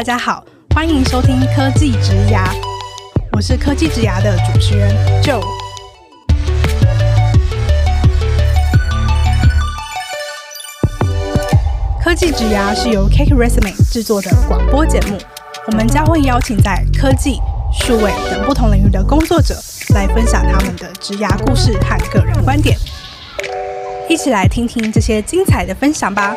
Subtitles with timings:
[0.00, 0.42] 大家好，
[0.74, 2.48] 欢迎收听科技职涯，
[3.32, 5.42] 我是科技职涯的主持人 Joe。
[12.02, 15.18] 科技职涯是由 CakeResume 制作的广播节目，
[15.66, 17.38] 我们将会邀请在科技、
[17.70, 19.54] 数位等不同领域的工作者
[19.94, 22.74] 来分享他们的职涯故事和个人观点，
[24.08, 26.34] 一起来听听这些精彩的分享吧。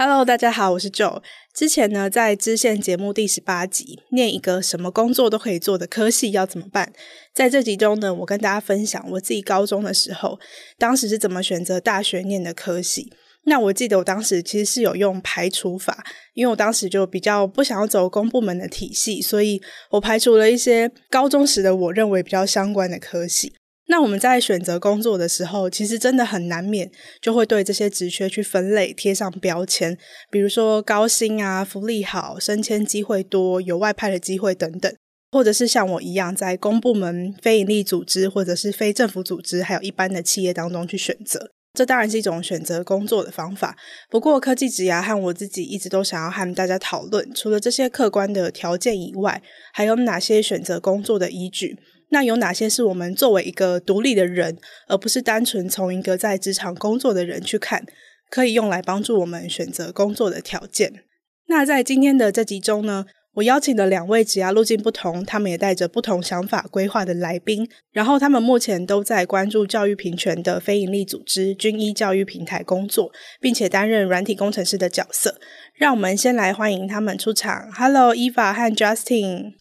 [0.00, 1.20] Hello，大家好，我是 Joe。
[1.52, 6.92] 之前呢，在支线节目第十八集，念一个什么工作都可以做的科系要怎么办？
[7.34, 10.38] 在这集中呢，我跟大家分享我自己高中的时候，
[10.78, 13.12] 当时是怎么选择大学念的科系。
[13.46, 23.52] 那我记得我当时其实是有用排除法，因为我当时就比较不想要走公部门的体系，所以我排除了一些高中时的我认为比较相关的科系。
[23.90, 26.90] 那我们在选择工作的时候，其实真的很难免
[27.22, 29.96] 就会对这些职缺去分类贴上标签，
[30.30, 34.94] 比如说高薪啊、福利好、升迁机会多、有外派的机会等等，
[35.32, 41.50] 或者是像我一样在公部门、非营利组织或者是非政府组织，还有一般的企业当中去选择。
[41.72, 43.76] 这当然是一种选择工作的方法。
[44.10, 51.78] 不过，科技职涯和我自己一直都想要和大家讨论，除了这些客观的条件以外，还有哪些选择工作的依据？
[52.10, 57.84] 那有哪些是我们作为一个独立的人，而不是单纯从一个在职场工作的人去看，
[58.30, 61.04] 可以用来帮助我们选择工作的条件？
[61.46, 73.10] 那在今天的这集中呢，我邀请的两位职涯路径不同，他们也带着不同想法规划的来宾，然后他们目前都在关注教育平权的非营利组织军医教育平台工作，
[73.40, 75.38] 并且担任软体工程师的角色。
[75.74, 77.70] 让我们先来欢迎他们出场。
[77.72, 79.52] Hello，Eva 和 Justin。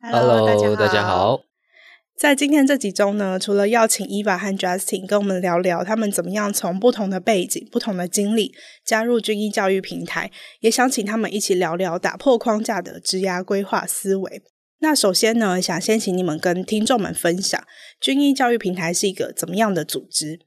[0.00, 1.53] Hello，大家好。
[2.16, 10.30] 在今天这集中呢，除了邀请 Eva 和 Justin 跟我们聊聊他们怎么样从不同的背景、不同的经历加入军医教育平台，
[10.60, 14.42] 也想请他们一起聊聊打破框架的职涯规划思维。
[14.78, 17.62] 那首先呢，想先请你们跟听众们分享
[18.00, 20.38] 军医教育平台是一个怎么样的组织？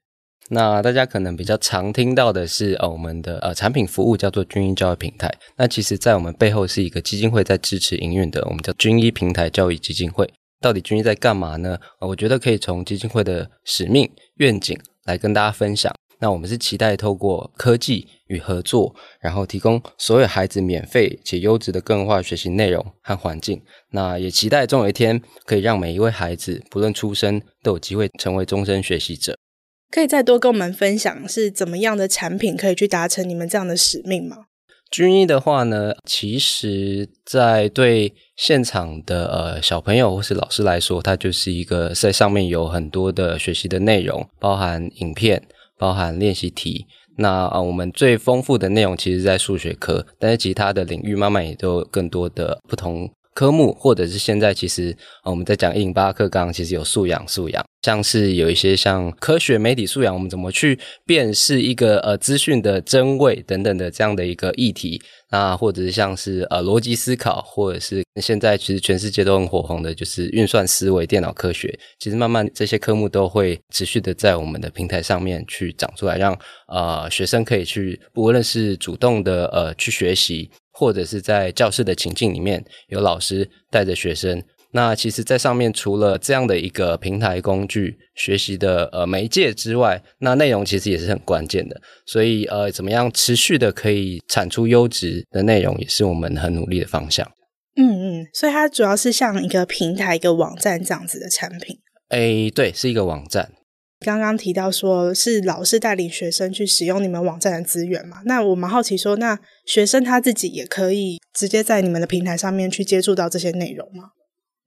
[0.49, 5.29] 那大家可能比较常听到的是，呃，我们的呃产品服务叫做军医教育平台。
[5.57, 10.31] 那其实，在我们背后是一个基金会在支持营运的，我们叫军医平台教育基金会。
[10.59, 11.77] 到底均一在干嘛呢？
[11.99, 15.93] 我觉得可以从基金会的使命愿景来跟大家分享。
[16.19, 23.61] 那我们是期待透过科技与合作，然后提供所有孩子免费且优质的个人化学习内容和环境。
[23.91, 29.37] 那也期待总有一天可以让每一位孩子，不论出生，都有机会成为终身学习者。
[29.91, 34.46] 可以再多跟我们分享是怎么样的产品可以去达成你们这样的使命吗？
[34.89, 45.43] 军医的话呢，其实，在对现场的呃小朋友或是老师来说，它就是一个在上面有很多的学习的内容，包含影片，
[45.77, 46.85] 包含练习题。
[47.19, 53.09] 那啊、我们最丰富的内容其实在数学科，但是其他的领域慢慢也都有更多的不同。
[53.37, 64.99] 科目，或者是现在其实我们在讲一零八课纲，其实有素养，素养像是有一些像科学媒体素养，我们怎么去辨识一个呃资讯的真伪等等的这样的一个议题，
[65.29, 76.35] 那或者是像是呃逻辑思考，或者是现在其实全世界都很火红的，就是运算思维、电脑科学，其实慢慢这些科目都会持续的在我们的平台上面去长出来，让
[76.69, 80.49] 呃学生可以去，不论是主动的呃去学习。
[80.77, 84.43] 或者是在教室的情境里面，有老师带着学生。
[84.71, 91.81] 那其实，在上面除了这样的一个平台工具学习的呃媒介之外，那内容其实也是很关键的。
[92.05, 97.25] 所以呃，怎么样持续的可以产出优质的内容，也是我们很努力的方向。
[97.75, 101.77] 嗯嗯，所以它主要是像一个平台、一个网站这样子的产品。
[102.09, 103.51] 诶，对，是一个网站。
[103.99, 108.21] 刚刚提到说是老师带领学生去使用你们网站的资源嘛？
[108.25, 114.11] 那我蛮好奇说，那学生他自己也可以直接在你们的平台上面去接触到这些内容吗？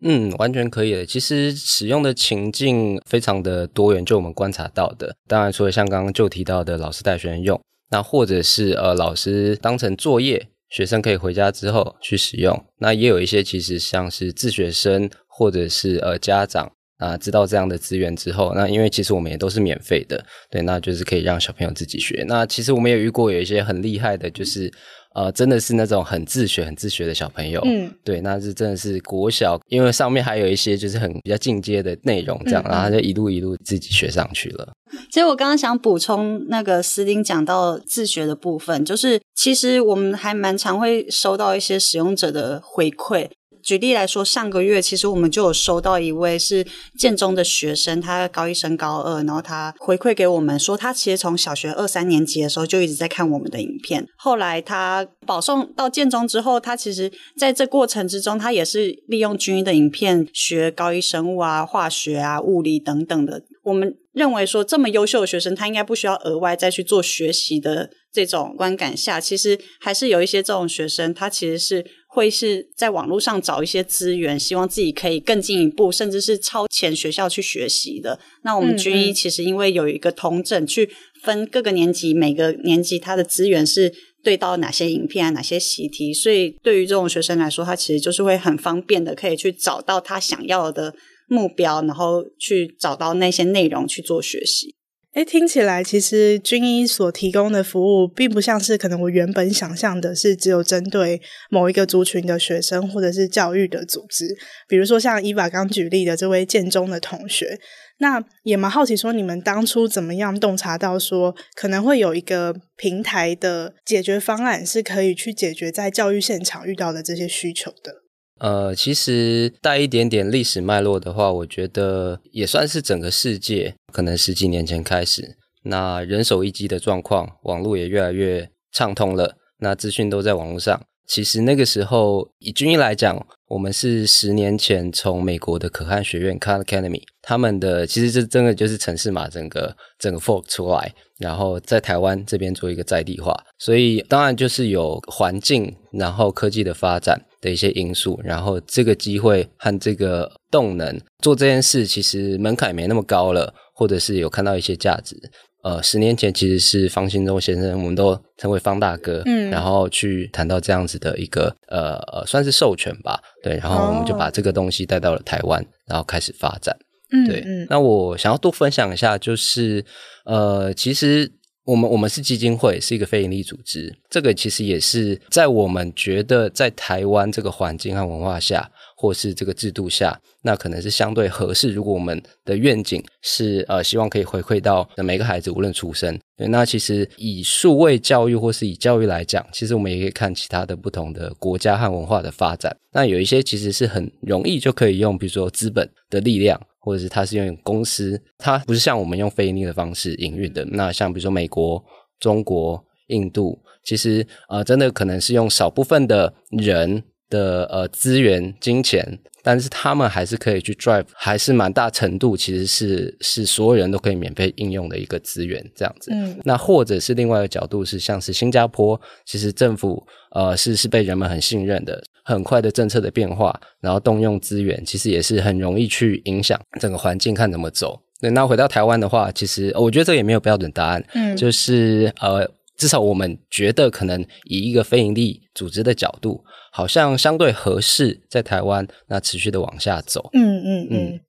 [0.03, 1.07] 嗯，完全可以的。
[1.07, 5.15] 其实使用的情境非常的多元，就我们观察到的。
[5.29, 7.61] 当然，除了像刚刚就提到的老师带学生用，
[7.91, 12.65] 那或者是呃老师当成作业，学生可以回家之后去使用。
[12.79, 16.73] 那也有一些其实像是自学生或者是呃家长。
[17.01, 22.25] 啊，知道这样的资源之后，那因为其实我们也都是免费的，对，那就是可以让小朋友自己学。
[22.29, 24.71] 那其实我们也遇过有一些很厉害的，就是
[25.15, 34.69] 呃，真的是那种很自学、很自学的小朋友，嗯，对，那是真的是国小，因为上面还有一些就是很比较进阶的内容，这样，嗯、然后他就一路一路自己学上去了。
[35.11, 43.29] 其实我刚刚想补充那个司丁讲到自学的部分，就是其实我们还蛮常会收到一些使用者的回馈。
[43.63, 46.67] 举例来说，上个月其实我们就有收到一位是
[46.99, 54.07] 建中的学生，他高一升高二，然后他回馈给我们说，他其实从小学二三年级的时候就一直在看我们的影片。
[54.17, 63.43] 后来他保送到建中之后，他其实在这过程之中，他也是利用军医的影片学高一生物啊、化学啊、物理等等的。
[63.63, 78.19] 我们认为说，这么优秀的学生，他应该不需要额外再去做学习的这种观感下，其实还是有一些这种学生，他其实是会是在网络上找一些资源，希望自己可以更进一步，甚至是超前学校去学习的。
[78.43, 80.91] 那我们军医其实因为有一个统整，去
[81.23, 83.93] 分各个年级，每个年级它的资源是
[84.23, 90.95] 对到哪些影片啊，哪些习题，所以对于这种学生来说，他其实就是会很方便的，可以去找到他想要的。
[91.33, 94.75] 目标，然后去找到那些内容去做学习。
[95.15, 101.21] 诶，听起来其实军医所提供的服务，并不像是可能我原本想象的，是只有针对
[101.51, 104.37] 某一个族群的学生或者是教育的组织。
[104.69, 107.59] 比如说像伊娃刚举例的这位建中的同学，
[107.99, 118.00] 那也蛮好奇说，你们当初怎么样洞察到说，可能会有一个平台的解决方案，是可以去解决在教育现场遇到的这些需求的。
[118.41, 130.81] 呃，其实带一点点历史脉络的话，我觉得也算是整个世界可能十几年前开始，那人手一机的状况，网络也越来越畅通了，那资讯都在网络上。
[131.07, 143.37] 其实那个时候，以军医来讲，我们是十年前从美国的可汗学院 （Khan Academy） 他们的，其实这真的就是城市码整个整个 fork 出来，然后在台湾这边做一个在地化。
[143.59, 155.17] 所以当然就是有环境，然后科技的发展的一些因素，然后这个机会和这个动能做这件事，其实门槛没那么高了，或者是有看到一些价值。
[155.63, 166.75] 呃，十年前其实是方兴洲先生，我们都称为方大哥，嗯，然后去谈到这样子的一个呃呃，算是授权吧，对，然后我们就把这个东西带到了台湾，然后开始发展，
[167.13, 169.85] 嗯，对，嗯，那我想要多分享一下，就是
[170.25, 171.33] 呃，其实。
[171.65, 173.95] 我们我们是基金会，是一个非营利组织。
[174.09, 181.71] 这个其实也是在我们觉得在台湾这个环境和文化下，或是这个制度下，那可能是相对合适。
[181.71, 186.19] 如果我们的愿景是呃希望可以回馈到每个孩子，无论出生，
[186.49, 192.75] 那其实以数位教育或是以教育来讲，其实我们也可以看其他的不同的国家和文化的发展。
[192.93, 196.61] 那有一些其实是很容易就可以用，比如说资本的力量。
[196.81, 200.65] 或者是它是用公司，它不是像我们用非营利的方式营运的。
[200.65, 201.85] 那像比如说美国、
[202.19, 216.11] 中国、印度，其实呃真的可能是用少部分的人的呃资源、金钱，但是他们还是可以去 drive，还是蛮大程度其实是是所有人都可以免费应用的一个资源这样子。
[216.13, 222.03] 嗯，那或者是另外一个角度是像是新加坡，其实政府呃是是被人们很信任的。
[222.23, 227.99] 很快的政策的变化，然后动用资源，其实也是很容易去影响整个环境，看怎么走。
[228.21, 231.03] 对，那回到台湾的话，其实我觉得这也没有标准答案。
[231.15, 232.49] 嗯，就是呃，
[232.81, 236.43] 至少我们觉得可能以一个非营利组织的角度，
[236.73, 240.31] 好像相对合适在台湾那持续的往下走。
[240.33, 241.21] 嗯嗯嗯。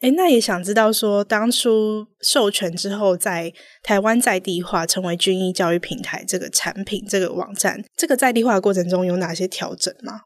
[0.00, 3.50] 哎、嗯，那也想知道说，当初授权之后，在
[3.82, 10.20] 台湾在地化成为军医教育平台这个产品、这个网站，这个在地化的过程中有哪些调整吗？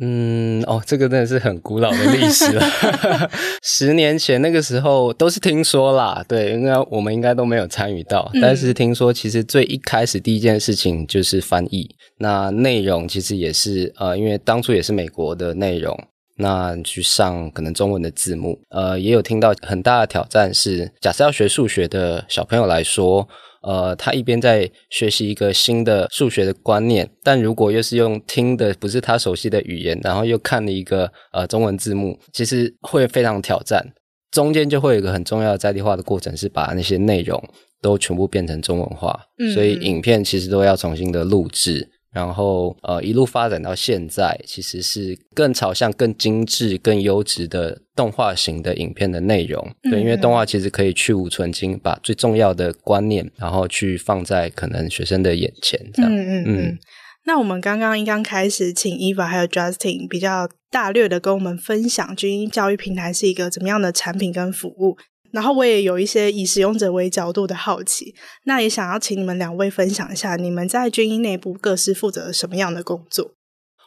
[0.00, 2.64] 嗯，哦，这个真的是很古老的历史了。
[3.62, 8.30] 十年前那个时候都是听说啦，对，应该我们应该都没有参与到。
[8.40, 11.88] 但是听说，其实最一开始第一件事情就是翻译。
[12.18, 15.98] 那内容其实也是呃，因为当初也是美国的内容，
[16.36, 18.56] 那去上可能中文的字幕。
[18.70, 23.28] 呃，也有听到很大的挑战是，假设要学数学的小朋友来说。
[23.68, 33.84] 呃，他一边在学习一个新的数学的观念，但如果又是用听的，不是他熟悉的语言，然后又看了一个呃中文字幕，其实会非常挑战。
[34.30, 37.42] 中间就会有一个很重要的在地化的过程，是把那些内容
[37.82, 41.90] 都全部变成中文化，嗯，所以影片其实都要重新的录制。
[42.10, 49.62] 然后，呃，一路发展到现在，其实是更朝向更精致、更优质的动画型的影片的内容。
[49.82, 55.78] 嗯、对，因为动画其实可以去芜存菁，把最重要的观念，然后去放在可能学生的眼前。
[55.92, 56.78] 这样，嗯嗯嗯。
[57.26, 64.96] 那我们刚刚一刚开始，请 Eva 还有 Justin 比较大略的跟我们分享均一教育平台是一个怎么样的产品跟服务。
[65.32, 73.32] 然后我也有一些以使用者为角度的好奇，那也想要请你们两位分享一下，你们在均一内部各是负责什么样的工作？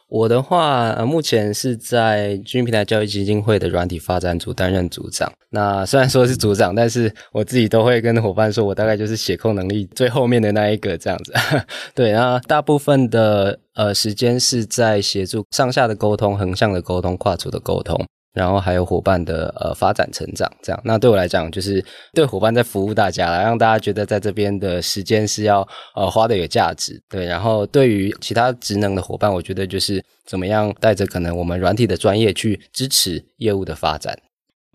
[0.08, 5.32] 我的话，呃，目前是在军平台教育基金会的软体发展组担任组长。
[5.48, 11.32] 那虽然说是组长，但是我自己都会跟伙伴说，我大概就是写控能力最后面的那一个这样子。
[11.96, 18.06] 对，那大部分的呃时间是在协助上下的沟通、横向的沟通、跨组的沟通。
[18.32, 21.84] 然后还有伙伴的呃发展成长，这样，那对我来讲就是
[22.14, 27.26] 对伙伴在服务大家，让大家觉得在这边的时间是要呃花的有价值，对。
[27.26, 34.18] 然后对于其他职能的伙伴，我觉得就是怎么样带着可能我们软体的专业去支持业务的发展。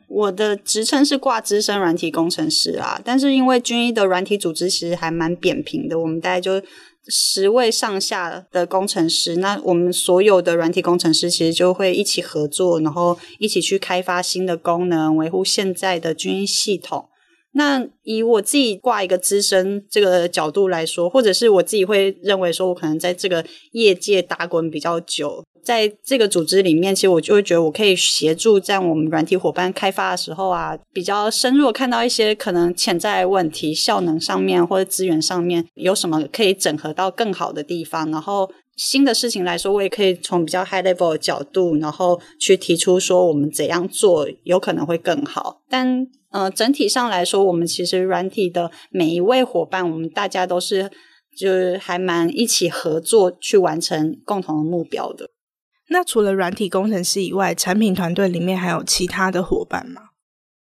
[0.08, 6.62] 我的职称是挂资深软体工程师啊，但是因为军医的软体组织其实还蛮扁平的，我们大概就。
[7.10, 17.10] 十位上下的工程师，那我们所有的软体工程师其实就会一起合作，然后一起去开发新的功能，维护现在的军医系统。
[17.54, 38.12] 那以我自己挂一个资深这个角度来说，或者是我自己会认为说，我可能在这个业界打滚比较久，在这个组织里面，其实我就会觉得我可以协助在我们软体伙伴开发的时候啊，比较深入看到一些可能潜在问题，效能上面或者资源上面有什么可以整合到更好的地方。
[38.12, 45.62] 然后新的事情来说，我也可以从比较 high level 的角度，然后去提出说我们怎样做有可能会更好。
[45.68, 46.06] 但
[46.38, 50.88] 呃，整体上来说，我们其实软体的每一位伙伴，我们大家都是
[51.36, 55.32] 就是还蛮一起合作去完成共同的目标的。
[55.90, 60.02] 那除了软体工程师以外，产品团队里面还有其他的伙伴吗？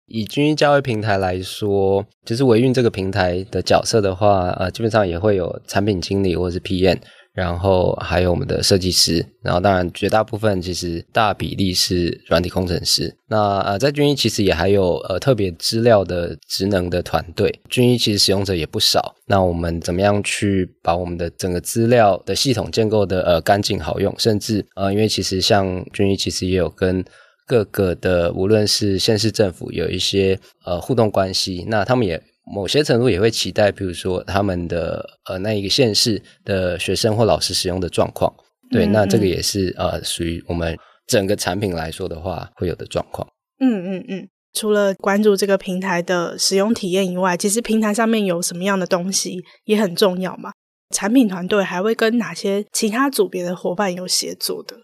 [0.07, 7.01] 以军医教育平台来说，就是维运这个平台的角色的话，呃，基本上也会有产品经理或者是 PM。
[7.35, 13.13] 然后还有我们的设计师，然后当然绝大部分其实大比例是软体工程师。
[13.27, 19.17] 那呃，在军医其实也还有呃特别资料的职能的团队，军医其实使用者也不少。
[19.27, 27.05] 那我们怎么样去把我们的整个资料的系统建构的呃干净好用，甚至呃因为其实像军医其实也有跟
[27.47, 32.23] 各个的无论是县市政府有一些呃互动关系，那他们也。
[32.45, 38.33] 某些程度也会期待，比如说他们的呃那一个县市的学生或老师使用的状况，
[38.71, 43.27] 对，嗯嗯，那这个也是呃属于我们整个产品来说的话会有的状况。
[43.61, 44.29] 嗯嗯嗯。
[44.53, 50.53] 除了关注这个平台的使用体验以外，其实平台上面有什么样的东西也很重要嘛。
[50.95, 54.77] 产品团队还会跟哪些其他组别的伙伴有协作的？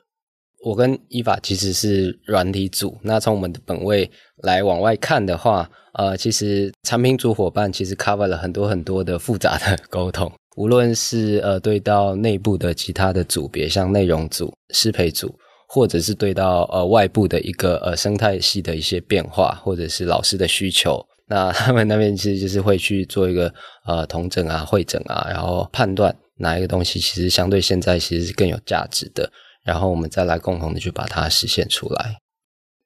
[0.65, 4.11] 我跟伊法其实是软体组，那从我们的本位
[4.43, 5.71] 来往外看的话。
[5.95, 15.35] 呃，其实产品组伙伴其实 cover 了很多很多的复杂的 沟通，无论是呃对到内部的其他的组别，像内容组、适配组，
[15.67, 23.53] 或者是对到呃外部的一个呃生态系的一些变化，或者是老师的需求，那他们那边其实就是会去做一个
[23.85, 29.29] 呃同整啊、会诊啊，然后判断哪一个东西其实相对现在其实是更有价值的，
[29.65, 32.17] 然后我们再来共同的去把它实现出来。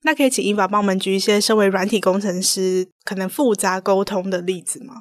[0.03, 4.95] 那可以请伊法帮我们举一些身为软体工程师可能复杂沟通的例子吗？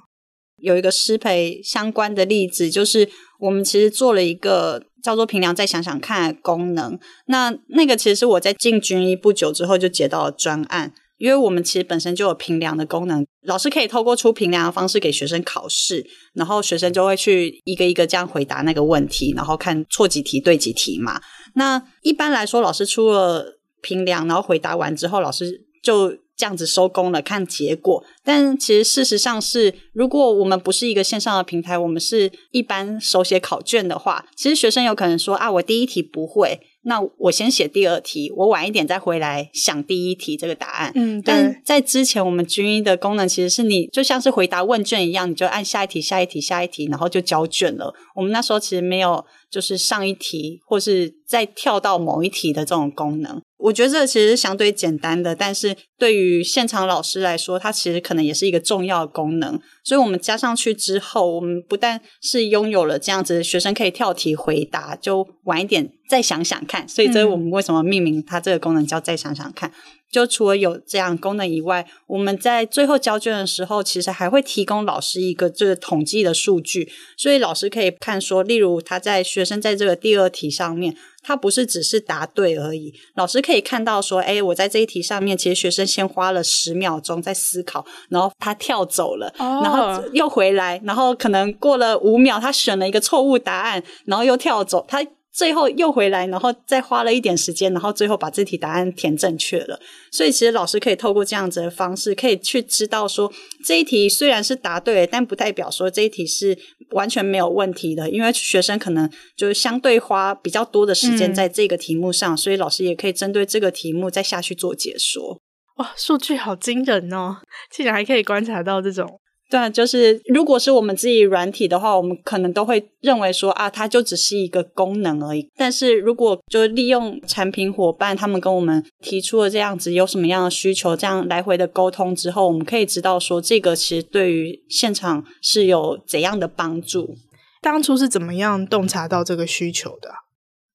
[0.58, 6.98] 有一个师培相关的例子，就是我们其实做了一个叫做“评量再想想看”的功能。
[7.26, 21.20] 那那个其实是我在进军医不久之后就接到了专案，因为我们其实本身就有平量的功能，老师可以透过出平量的方式给学生考试，然后学生就会去一个一个这样回答那个问题，然后看错几题对几题嘛。
[21.54, 23.60] 那一般来说，老师出了。
[23.86, 28.02] 评量，然后回答完之后，老师就这样子收工了，看结果。
[28.24, 40.94] 但其实事实上是，如果我们不是一个线上的平台，我们是一般手写考卷的话，其实学生有可能说啊，我第一题不会，那我先写第二题，我晚一点再回来想第一题这个答案。
[40.96, 47.94] 嗯，但在之前我们军医的功能其实是你就像是回答问卷一样，你就按下一题、下一题、下一题，然后就交卷了。
[48.16, 53.42] 我们那时候其实没有就是上一题或是再跳到某一题的这种功能。
[53.58, 59.58] 我觉得这其实是相对简单的，但是对于现场老师来说，它其实可能也是一个重要的功能。
[59.86, 66.86] 所以我们加上去之后，我们不但是拥有了这样子学生可以跳题回答，就晚一点再想想看。
[66.90, 69.72] 所以这是我们为什么命名它这个功能叫“再想想看”。
[70.14, 80.96] 就除了有这样功能以外，我们在最后交卷的时候，其实还会提供老师一个这个统计的数据，所以老师可以看说，例如他在学生在这个第二题上面。
[81.26, 89.64] 他不是只是答对而已，老师可以看到说，哎，我在这一题上面，其实学生先花了十秒钟在思考，然后他跳走了，oh.
[89.64, 95.02] 然后又回来，然后可能过了五秒，他选了一个错误答案，然后又跳走，他
[95.34, 99.80] 最后又回来，然后再花了一点时间，然后最后把这题答案填正确了。
[100.12, 103.34] 所以其实老师可以透过这样子的方式，可以去知道说，
[103.66, 106.56] 这一题虽然是答对，但不代表说这一题是
[106.92, 115.42] 完全没有问题的，因为学生可能就是相对花比较多的时间在这个题目上，嗯、所以老师也可以针对这个题目再下去做解说。
[115.78, 117.38] 哇，数据好惊人哦！
[117.72, 119.20] 竟然还可以观察到这种。
[119.50, 125.48] 对，就是如果是我们自己软体的话，我们可能都会认为说啊，它就只是一个功能而已。
[125.56, 137.16] 但是如果就利用产品伙伴他们跟我们提出了这样子有什么样的需求，这样来回的沟通之后，我们可以知道说这个其实对于现场是有怎样的帮助。
[137.62, 140.10] 当初是怎么样洞察到这个需求的？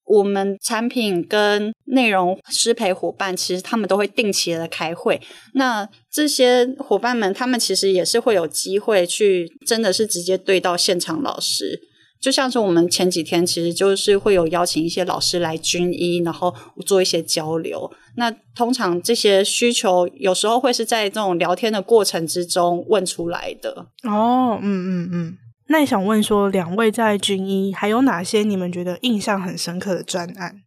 [0.09, 5.21] 我们产品跟内容师培伙伴，其实他们都会定期的开会。
[5.55, 11.81] 那这些伙伴们，他们其实也是会有机会去，真的是直接对到现场老师。
[12.21, 16.53] 就像是我们前几天，其实就是会有邀请一些老师来军医，然后
[16.85, 17.89] 做一些交流。
[18.17, 23.87] 那通常这些需求，有时候会是在这种聊天的过程之中问出来的。
[24.03, 25.39] 哦，嗯嗯嗯。
[25.69, 30.63] 那也想问说，两位在军医还有哪些你们觉得印象很深刻的专案？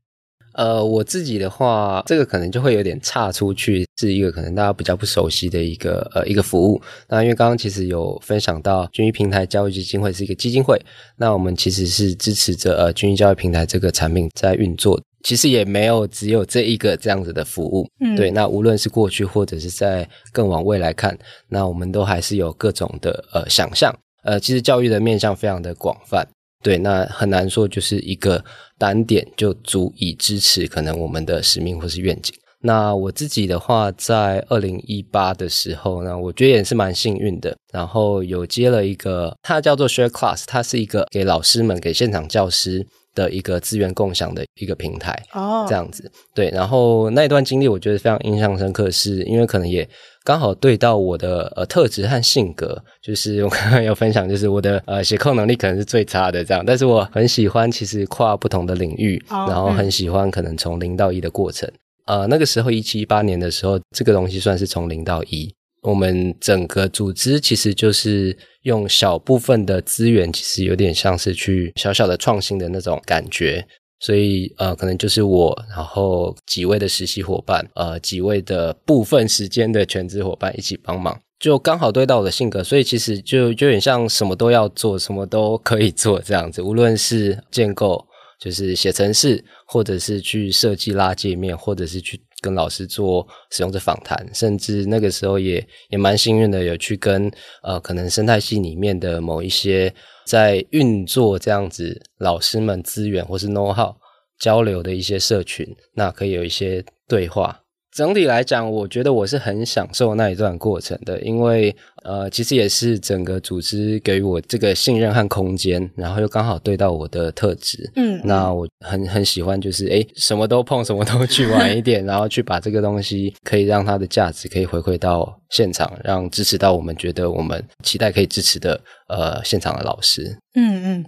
[0.54, 6.82] 呃，我自己的话，这个可能就会有点岔出去，是一个可能大家比较不熟悉的一个呃一个服务。
[7.08, 10.78] 那因为刚刚其实有分享到军医平台教育基金会是一个基金会，
[11.18, 15.02] 那我们其实是支持着呃军医教育平台这个产品在运作。
[15.24, 18.30] 其实也没有只有这一个这样子的服务，嗯，对。
[18.32, 21.18] 那无论是过去或者是在更往未来看，
[21.48, 23.96] 那我们都还是有各种的呃想象。
[24.24, 26.28] 呃，其实教育的面向非常的广泛，
[26.64, 28.44] 对，那很难说就是一个
[28.78, 32.36] 单点就足以支持可能我们的使命或是愿景。
[32.64, 49.88] 那我自己的话，在二零一八的时候，呢我觉得也是蛮幸运的，然后有接了一个，它叫做 Share Class，它是一个给老师们、给现场教师的一个资源共享的一个平台，哦，这样子，对，然后那一段经历我觉得非常印象深刻，是因为可能也。
[50.24, 61.68] 刚好对到我的呃特质和性格，就是我刚刚有分享，就是我的呃写控能力可能是最差的这样，但是我很喜欢其实跨不同的领域，oh, 然后很喜欢可能从零到一的过程。
[62.06, 65.52] 嗯、呃，那个时候一七一八年的时候，这个东西算是从零到一。
[65.82, 73.68] 我们整个组织其实就是用小部分的资源，其实有点像是去小小的创新的那种感觉。
[74.00, 86.64] 所以，呃，可能就是我，然后几位的实习伙伴，呃，几位的部分时间的全职伙伴一起帮忙，就刚好对到我的性格，所以其实就就有点像什么都要做，什么都可以做这样子。
[86.64, 88.04] 无论是建构，
[88.40, 97.32] 就是写程式，或者是去设计拉界面，或者是去跟老师做使用者访谈，甚至那个时候也也蛮幸运的，有去跟
[97.64, 99.94] 呃，可能生态系里面的某一些。
[100.24, 103.94] 在运作这样子，老师们资源或是 know how
[104.40, 107.61] 交流的一些社群，那可以有一些对话。
[107.94, 131.06] 整体来讲，我觉得我是很享受那一段过程的，因为呃，其实也是整个组织给予我这个信任和空间，然后又刚好对到我的特质，嗯，那我很很喜欢，就是诶什么都碰，什么都去玩一点， 然后去把这个东西可以让它的价值可以回馈到现场，让支持到我们觉得我们期待可以支持的呃现场的老师，嗯嗯，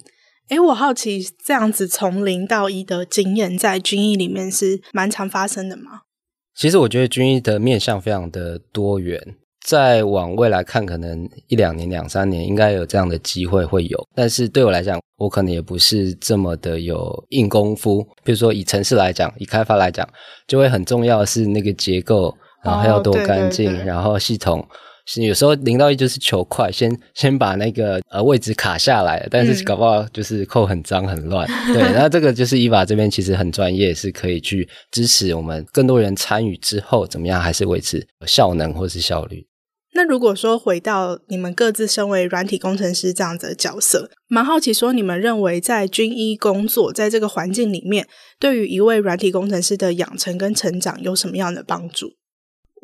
[0.49, 6.01] 诶我好奇这样子从零到一的经验在军艺里面是蛮常发生的吗？
[6.55, 9.19] 其实我觉得军医的面向非常的多元，
[9.65, 14.07] 再往未来看，可能一两年、两三年应该有这样的机会会有。
[14.15, 18.01] 但是对我来讲，我可能也不是这么的有硬功夫。
[18.23, 20.07] 比如说以城市来讲，以开发来讲，
[20.47, 24.65] 就会很重要的是那个结构，然后要多干净，哦、对对对，然后系统。
[25.05, 31.47] 是有时候零到一就是求快，先先把那个呃位置卡下来，但是搞不好就是扣很脏很乱。
[31.67, 39.45] 嗯、对，那这个就是伊娃这边其实很专业，是可以去支持我们更多人参与之后怎么样，还是维持效能或是效率。
[39.95, 48.07] 那如果说回到你们各自身为软体工程师这样子的角色，蛮好奇说你们认为在军医工作在这个环境里面，
[48.39, 52.13] 对于一位软体工程师的养成跟成长有什么样的帮助？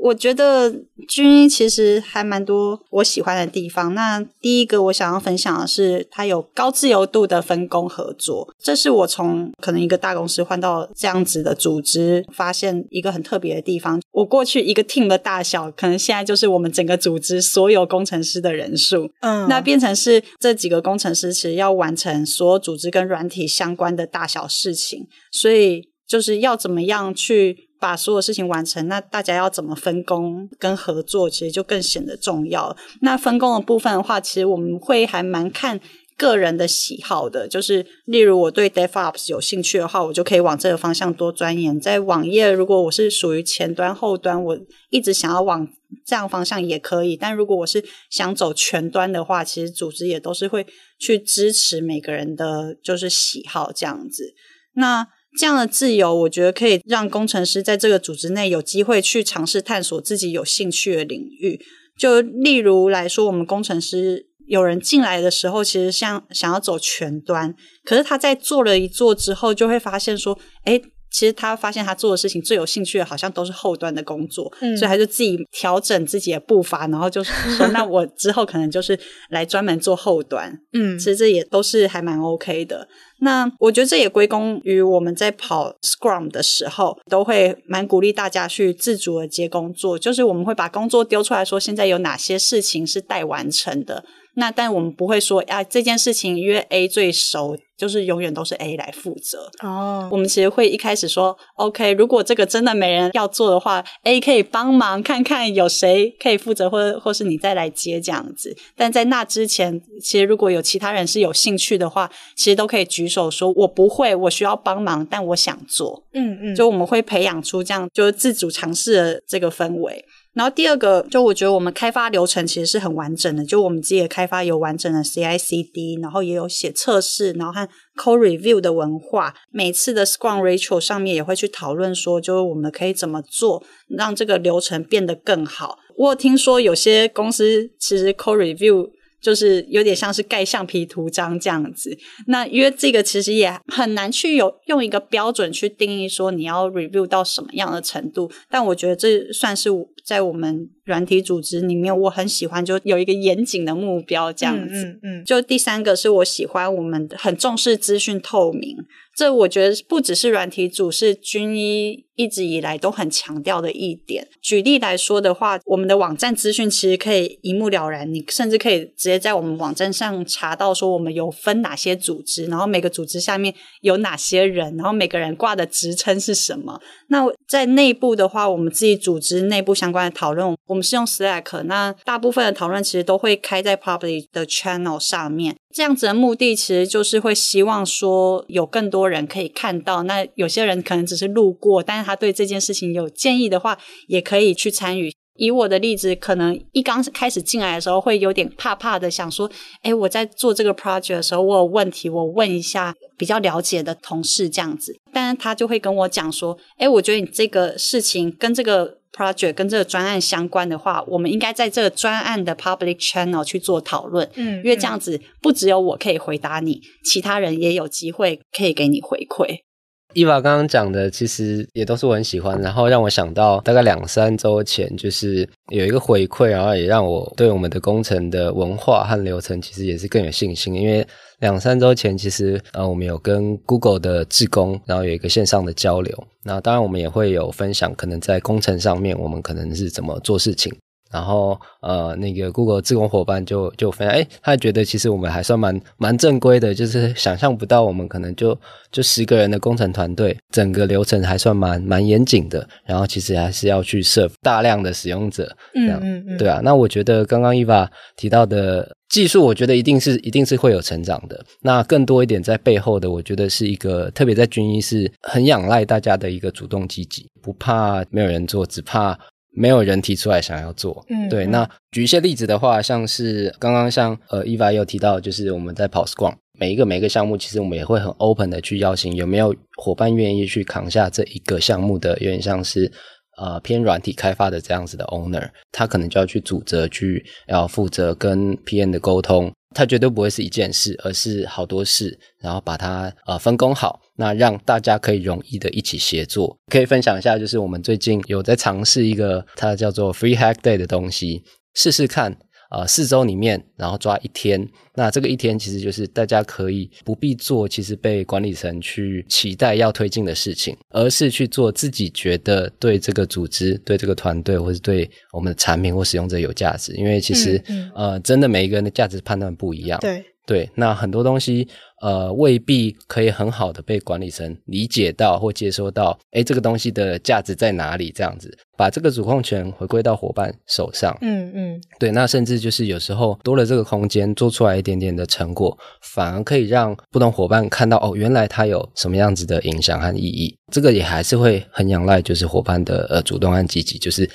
[0.02, 0.74] 我觉得
[1.10, 3.94] 军医其实还蛮多我喜欢的地方。
[3.94, 14.02] 那第一个我想要分享的是，它有高自由度的分工合作，这是我从可能一个大公司换到这样子的组织，发现一个很特别的地方。
[14.12, 19.12] 我过去一个 team 的大小，可能现在就是我们整个组织所有工程师的人数。
[19.20, 27.69] 嗯，那变成是这几个工程师其实要完成所有组织跟软体相关的大小事情，所以就是要怎么样去。
[27.80, 32.76] 把所有事情完成，那大家要怎么分工跟合作，其实就更显得重要。
[33.02, 35.80] 那分工的部分的话，其实我们会还蛮看
[36.18, 41.80] 个人的喜好的，就是例如我对 DevOps 有兴趣的话，我就可以往这个方向多钻研。
[41.80, 45.66] 在网页，如果我是属于前端、后端，我一直想要往
[46.06, 47.16] 这样方向也可以。
[47.16, 50.68] 但如果我是想走全端的话，其实组织也都是会
[51.00, 54.34] 去支持每个人的就是喜好这样子。
[54.74, 61.60] 那这样的自由，我觉得可以让工程师在这个组织内有机会去尝试探索自己有兴趣的领域。
[61.98, 64.28] 就例如来说，我们工程师。
[64.50, 70.82] 有人进来的时候，其实像想要走全端，可是他在做了一做之后，就会发现说，诶，
[71.12, 82.88] 其实他发现他做的事情最有兴趣的，好像都是后端的工作，嗯，所以他就自己调整自己的步伐，然后就是说，那我之后可能就是来专门做后端，嗯，其实这也都是还蛮 OK 的。
[83.22, 94.06] 那我觉得这也归功于我们在跑 Scrum 的时候，都会蛮鼓励大家去自主的接工作，就是我们会把工作丢出来说，现在有哪些事情是待完成的。
[94.40, 99.52] 那但我们不会说啊，这件事情因为 A 最熟，就是永远都是 A 来负责。
[99.62, 100.14] 哦，oh.
[100.14, 108.56] 我们其实会一开始说，OK，如果这个真的没人要做的话，A 可以帮忙看看有谁可以负责，或或是你再来接这样子。
[108.76, 116.04] 但在那之前，其实如果有其他人是有兴趣的话，其实都可以举手说，我不会，我需要帮忙，但我想做。
[116.14, 120.04] 嗯嗯，就我们会培养出这样就是自主尝试的这个氛围。
[120.34, 129.34] 然后第二个，就我觉得我们开发流程其实是很完整的，就我们自己的开发有完整的 CI/CD，然后也有写测试，然后和 code review 的文化。
[129.52, 135.80] 每次的 Scrum Retro 上面也会去讨论说，就是我们可以怎么做，让这个流程变得更好。
[135.98, 138.90] 我有听说有些公司其实 code review
[139.22, 141.98] 就是有点像是盖橡皮图章这样子。
[142.28, 149.70] 那因为这个其实也很难去有用一个标准去定义说你要 review 到什么样的程度，但我觉得这算是。
[150.06, 154.74] 在我们软体组织里面，我很喜欢就有一个严谨的目标这样子。
[154.74, 158.76] 嗯，嗯，嗯，就第三个是我喜欢我们很重视资讯透明。
[159.16, 164.26] 这我觉得不只是软体组，是军医一直以来都很强调的一点。
[164.42, 176.80] 举例来说的话，我们的网站资讯其实可以一目了然，你甚至可以直接在我们网站上查到说我们有分哪些组织，然后每个组织下面有哪些人，然后每个人挂的职称是什么。
[177.08, 185.56] 那在内部的话，我们自己组织内部相关的讨论，我们是用 Slack，那大部分的讨论其实都会开在 Public 的 Channel 上面。
[185.76, 190.04] 这样子的目的其实就是会希望说有更多人可以看到。
[190.04, 195.12] 那有些人可能只是路过，但是他对这件事情有建议的话，也可以去参与。
[195.36, 199.50] 以我的例子，可能一刚开始进来的时候会有点怕怕的，想说
[199.84, 219.69] ：“诶，我在做这个 project 的时候，我有问题，我问一下比较了解的同事这样子。”但是他就会跟我讲说：“诶，我觉得你这个事情跟这个。” Project 跟这个专案相关的话，我们应该在这个专案的 public channel 去做讨论，嗯，因为这样子不只有我可以回答你，其他人也有机会可以给你回馈。
[220.16, 231.06] 伊娃刚刚讲的其实也都是我很喜欢，然后让我想到大概两三周前，就是有一个回馈，然后也让我对我们的工程的文化和流程其实也是更有信心，因为
[231.42, 240.74] 两三周前其实呃我们有跟 Google 的志工，然后有一个线上的交流，那当然我们也会有分享，可能在工程上面我们可能是怎么做事情。
[241.12, 248.56] 然后，呃，那个 Google 自工伙伴就就分享，哎，他觉得其实我们还算蛮蛮正规的，就是想象不到我们可能就
[248.92, 252.68] 就十个人的工程团队，整个流程还算蛮蛮严谨的。
[252.86, 256.62] 然后其实还是要去 serve 大量的使用者，这样，嗯嗯嗯对啊。
[256.64, 261.44] 那我觉得刚刚 Eva 提到的技术，我觉得一定是一定是会有成长的。
[261.62, 269.18] 那更多一点在背后的，我觉得是一个特别在军医是很仰赖大家的一个主动积极，不怕没有人做，只怕。
[269.60, 271.46] 没有人提出来想要做，嗯，对。
[271.48, 282.90] 那举一些例子的话，像是刚刚像呃，Eva 有提到，就是我们在跑 Scrum，每一个每一个项目，其实我们也会很 open 的去邀请有没有伙伴愿意去扛下这一个项目的，有点像是
[283.38, 289.52] 呃偏软体开发的这样子的 owner，他可能就要去组织去要负责跟 PM 的沟通。
[289.76, 296.58] 它绝对不会是一件事，而是好多事，然后把它呃分工好，那让大家可以容易的一起协作。
[296.72, 301.44] 可以分享一下，就是我们最近有在尝试一个它叫做 Free Hack Day 的东西，
[301.76, 302.38] 试试看。
[302.70, 304.68] 呃，四周里面，然后抓一天。
[304.96, 316.94] 那这个一天其实就是大家可以不必做，其实被管理层去期待要推进的事情，而是去做自己觉得对这个组织、对这个团队，或是对我们的产品或使用者有价值。
[316.94, 320.00] 因为其实，嗯嗯、呃，真的每一个人的价值判断不一样。
[320.00, 320.24] 对。
[320.50, 321.68] 对，那很多东西
[322.02, 328.12] 呃未必可以很好的被管理层理解到或接收到，诶，这个东西的价值在哪里？
[328.12, 331.16] 这样子把这个主控权回归到伙伴手上。
[331.22, 340.58] 嗯嗯，对，那甚至就是有时候多了这个空间，做出来一点点的成果，反而可以让不同伙伴看到哦，原来它有什么样子的影响和意义。
[340.74, 344.28] 这个也还是会很仰赖就是伙伴的呃主动和积极，就是。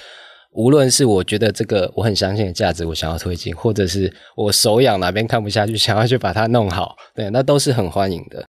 [0.55, 8.47] 无论是我觉得这个我很相信的价值，我想要推进，或者是我手痒哪边看不下去，想要去把它弄好，对，那都是很欢迎的。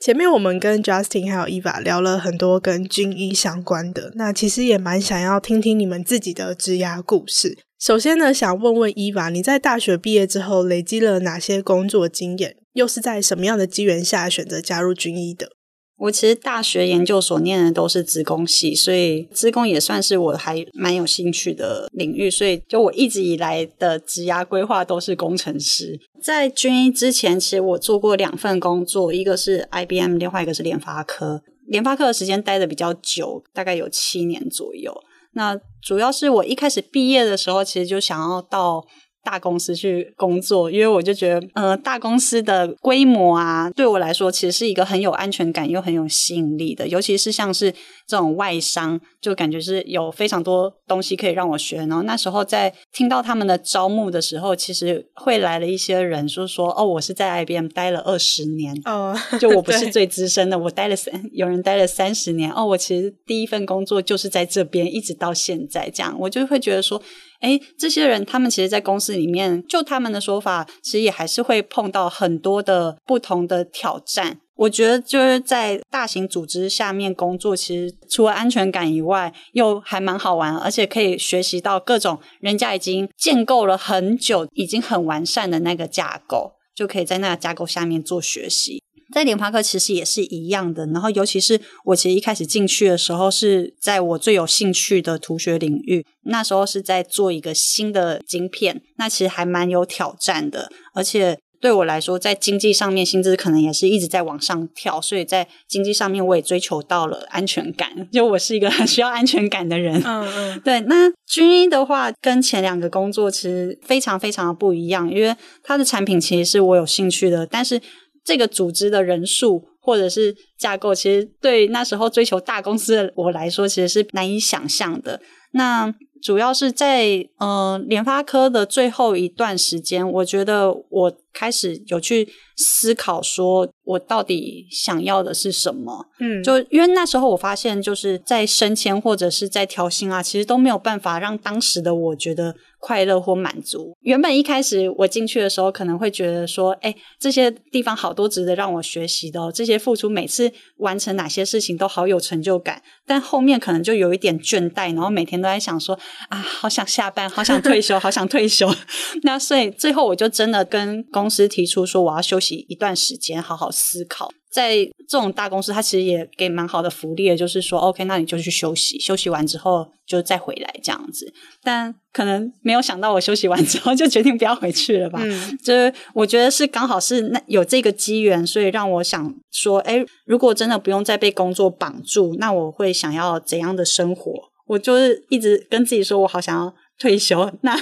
[0.00, 7.58] 前面我们跟 Justin 还有 Eva 聊了很多跟军医相关的，那其实也蛮想要听听你们自己的职涯故事。
[7.80, 12.54] 首先呢，想问问 Eva，你在大学毕业之后累积了哪些工作经验？
[12.74, 15.48] 又是在什么样的机缘下选择加入军医的？
[15.98, 22.30] 我其实大学研究所念的都是资工系，所以资工也算是我还蛮有兴趣的领域。
[22.30, 25.98] 所以，就我一直以来的职涯规划都是工程师。
[26.22, 31.42] 在军医之前，其实我做过两份工作，一个是 IBM，另外一个是联发科。
[31.66, 34.94] 联发科的时间待的比较久，大概有七年左右。
[35.32, 38.86] 那主要是我一开始毕业的时候，其实就想要到。
[39.30, 46.88] 大公司去工作，因为我就觉得，呃，大公司的规模啊，对我来说其实是一个很有安全感又很有吸引力的。
[46.88, 47.70] 尤其是像是
[48.06, 51.76] 这种外商，就感觉是有非常多东西可以让我学。
[51.76, 62.50] 然后那时候在听到他们的招募的时候，其实会来了一些人说说，哦，我是在 IBM 待了二十年，哦，就我不 是最资深的，我待了三，有人待了三十年。
[62.50, 67.02] 哦，我其实第一份工作就是在这边，一直到现在这样，我就会觉得说。
[67.40, 74.40] 诶，这些人他们其实，在公司里面，就他们的说法，其实也还是会碰到很多的不同的挑战。
[74.56, 88.82] 我觉得就是在大型组织下面工作，其实除了安全感以外，又还蛮好玩，而且可以学习到各种人家已经建构了很久、已经很完善的那个架构，就可以在那个架构下面做学习。
[89.12, 110.00] 在联发科其实也是一样的，然后尤其是我其实一开始进去的时候是在我最有兴趣的图学领域，那时候是在做一个新的晶片，那其实还蛮有挑战的，而且对我来说，在经济上面薪资可能也是一直在往上跳，所以在经济上面我也追求到了安全感，就我是一个很需要安全感的人。
[110.04, 110.80] 嗯嗯，对。
[110.82, 117.80] 那军医的话，跟前两个工作其实非常非常的不一样，因为它的产品其实是我有兴趣的，但是。
[118.28, 125.18] 这个组织的人数或者是架构，其实对那时候追求大公司的我来说，其实是难以想象的。
[125.52, 125.90] 那
[126.22, 136.06] 主要是在呃联发科的最后一段时间，我觉得我开始有去思考，说我到底想要的是什么。
[136.20, 142.54] 嗯，就因为那时候我发现，就是在升迁或者是在调薪啊，其实都没有办法让当时的我觉得。
[142.80, 143.92] 快乐或满足。
[144.02, 152.80] 原本一开始我进去的时候，可能会觉得说，哎，这些地方好多值得让我学习的哦，这些付出每次完成哪些事情都好有成就感。
[153.04, 155.98] 但后面可能就有一点倦怠，然后每天都在想说，
[156.28, 158.68] 啊，好想下班，好想退休，好想退休。
[159.22, 164.30] 那所以最后我就真的跟公司提出说，我要休息一段时间，好好思考。
[164.50, 171.30] 在这种大公司，它其实也给蛮好的福利的，就是说，OK，那你就去休息，休息完之后就再回来这样子。
[171.62, 175.20] 但可能没有想到，我休息完之后就决定不要回去了吧？
[175.22, 184.47] 嗯，就是我觉得是刚好是那有这个机缘，所以让我想说，哎，如果真的不用再被工作绑住，那我会想要怎样的生活？
[184.68, 186.74] 我就是一直跟自己说，我好想要。
[187.00, 187.78] 退休，那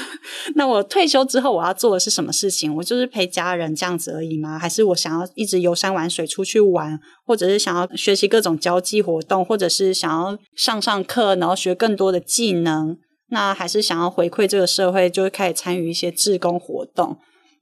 [0.57, 2.77] 那我退休之后我要做的是什么事情？
[2.77, 4.59] 我就是陪家人这样子而已吗？
[4.59, 12.99] 还是我想要一直游山玩水出去玩，或者是想要学习各种交际活动，或者是想要上上课，然后学更多的技能？
[13.31, 17.17] 那还是想要回馈这个社会，就会开始参与一些志工活动？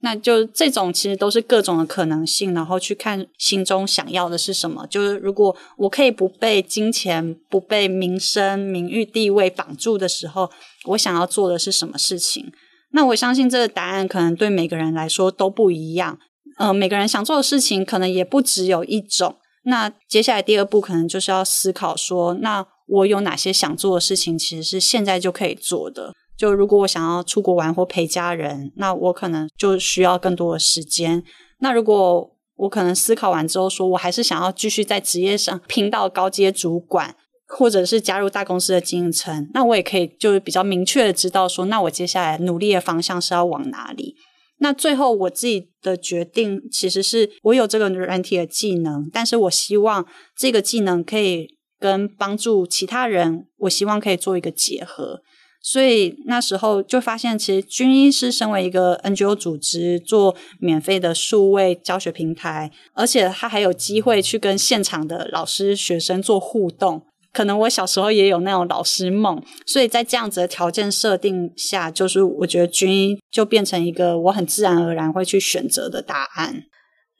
[0.05, 4.85] 那就这种其实都是各种的可能性，然后去看心中想要的是什么。
[4.85, 10.51] 就是如果我可以不被金钱、不被名声、名誉、地位绑住的时候，
[10.89, 12.51] 我想要做的是什么事情？
[12.91, 16.19] 那我相信这个答案可能对每个人来说都不一样。
[16.59, 19.37] 呃，每个人想做的事情可能也不只有一种。
[19.63, 26.13] 那接下来第二步可能就是要思考说，那我有哪些想做的事情，其实是现在就可以做的。
[26.37, 31.23] 就如果我想要出国玩或陪家人，那我可能就需要更多的时间。
[31.59, 37.15] 那如果我可能思考完之后说，我还是想要继续在职业上拼到高阶主管，
[37.47, 44.15] 或者是加入大公司的经营层，那我也可以就是比较明确的知道说，那我接下来努力的方向是要往哪里。
[44.59, 50.05] 那最后我自己的决定其实是我有这个软体的技能，但是我希望
[50.37, 55.21] 这个技能可以跟帮助其他人，我希望可以做一个结合。
[55.67, 67.01] 所以那时候就发现，其实军医是身为一个 NGO 组织，做免费的数位教学平台，而且他还有机会去跟现场的老师、学生做互动。
[67.33, 76.65] 可能我小时候也有那种老师梦，所以在这样子的条件设定下，就是我觉得军医就变成一个我很自然而然会去选择的答案。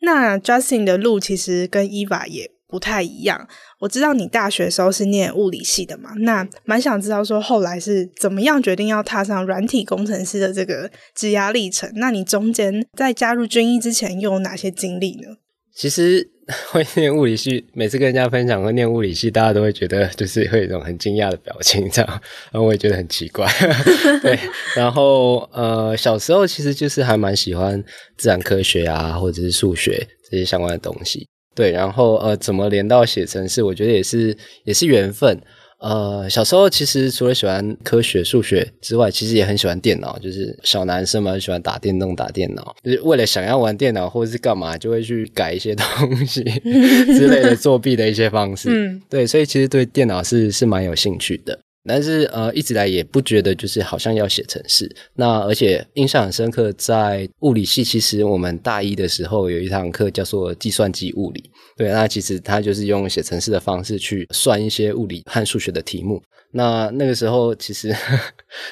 [0.01, 3.47] 那 Justin 的路其实跟 Eva 也不太一样。
[3.79, 11.91] 我知道你大学时候是念物理系的嘛，那蛮想知道说后来是怎么样决定要踏上软体工程师的这个职涯历程。
[11.95, 15.37] 那你中间在加入军医之前又有哪些经历呢？
[15.75, 16.31] 其实
[16.71, 22.07] 会念物理系，每次跟人家分享会念物理系，大家都会觉得就是会有一种很惊讶的表情，这样，
[22.51, 23.45] 然后我也觉得很奇怪。
[24.21, 24.39] 对，
[24.75, 27.83] 然后呃，小时候其实就是还蛮喜欢
[28.15, 31.27] 自然科学啊，或者是数学这些相关的东西。
[31.55, 33.63] 对，然后呃，怎么连到写程式？
[33.63, 35.39] 我觉得也是也是缘分。
[35.77, 40.17] 呃，小时候其实除了喜欢科学、数学之外，其实也很喜欢电脑。
[40.19, 48.69] 就是小男生嘛，很喜欢打电动、打电脑，就是为了想要玩电脑或者是干嘛，就会去改一些 东西之类的作弊的一些方式。
[48.71, 51.59] 嗯，对，所以其实对电脑是是蛮有兴趣的。
[51.87, 54.89] 但是呃，一直来也不觉得就是好像要写程式。
[55.15, 61.43] 那而且印象很深刻，在物理系，其实我们大一的时候有一堂课叫做计算机物理。
[61.77, 66.21] 对，那其实它就是用写程式的方式去算一些物理和数学的题目。
[66.51, 67.89] 那那个时候其实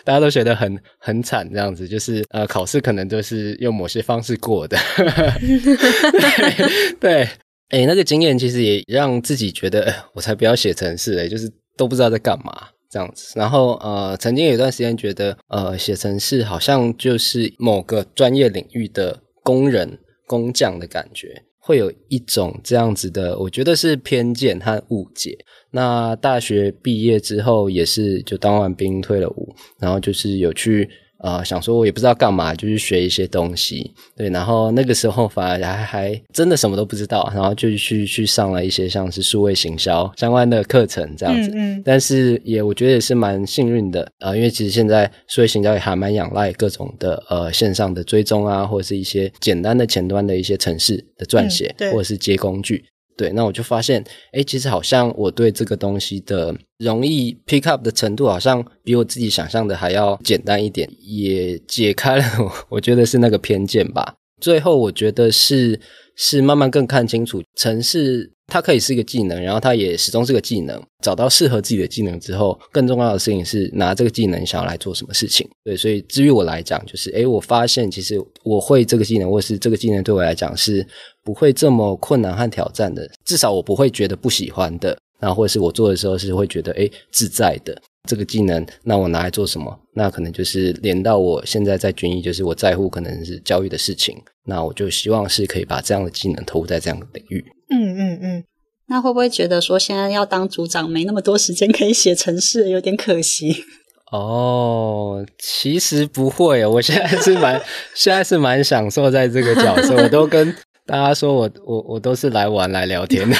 [0.05, 4.77] 大家都学得很很惨，这样子就是呃，考试可能都是用某些方式过的。
[4.97, 7.29] 对，对，
[7.71, 12.69] 诶，那个经验其实也让自己觉得，我才不要写程式嘞，就是都不知道在干嘛。
[12.93, 25.35] 这样子，然后呃，曾经有一段时间觉得，呃，写程式好像就是某个专业领域的工人、工匠的感觉，会有一种这样子的，我觉得是偏见和误解。
[25.71, 30.87] 那大学毕业之后，也是就当完兵退了伍，然后就是有去。
[31.23, 52.83] 啊、呃，想说我也不知道干嘛，就去学一些东西，对，然后那个时候反而还还真的什么都不知道，然后就去去上了一些像是数位行销相关的课程这样子，嗯，嗯，但是也我觉得也是蛮幸运的啊、呃，因为其实现在数位行销也还蛮仰赖各种的呃线上的追踪啊，或者是一些简单的前端的一些程式的撰写，嗯、或者是接工具。
[53.15, 64.15] 对，那我就发现，哎，其实好像我对这个东西的容易 pick up 的程度，好像比我自己想象的还要简单一点，也解开了我， 我觉得是那个偏见吧。
[64.41, 65.79] 最后，我觉得是
[66.15, 68.31] 是慢慢更看清楚城市。
[68.45, 70.79] 它可以是一个技能，然后它也始终是个技能。
[71.01, 75.49] 找到适合自己的技能之后，更重要的事情是拿这个技能想要来做什么事情。
[75.63, 80.85] 对，所以至于我来讲，就是诶，我发现其实我会这个技能，或是这个技能对我来讲是
[81.23, 83.09] 不会这么困难和挑战的。
[83.23, 87.81] 至少我不会觉得不喜欢的，然后或者是我做的时候是会觉得诶自在的。
[88.09, 89.79] 这个技能，那我拿来做什么？
[89.95, 94.21] 那可能就是连到我现在在均一，就是我在乎可能是教育的事情。
[94.45, 97.45] 那我就希望是可以把这样的技能投入在这样的领域。
[97.73, 98.43] 嗯嗯嗯，
[98.87, 103.63] 那会不会觉得说现在要当组长没那么多时间可以写程式，有点可惜？
[104.11, 107.61] 哦，其实不会，我现在是蛮
[107.95, 110.53] 现在是蛮享受在这个角色，我都跟
[110.85, 113.35] 大家说我我我都是来玩来聊天的。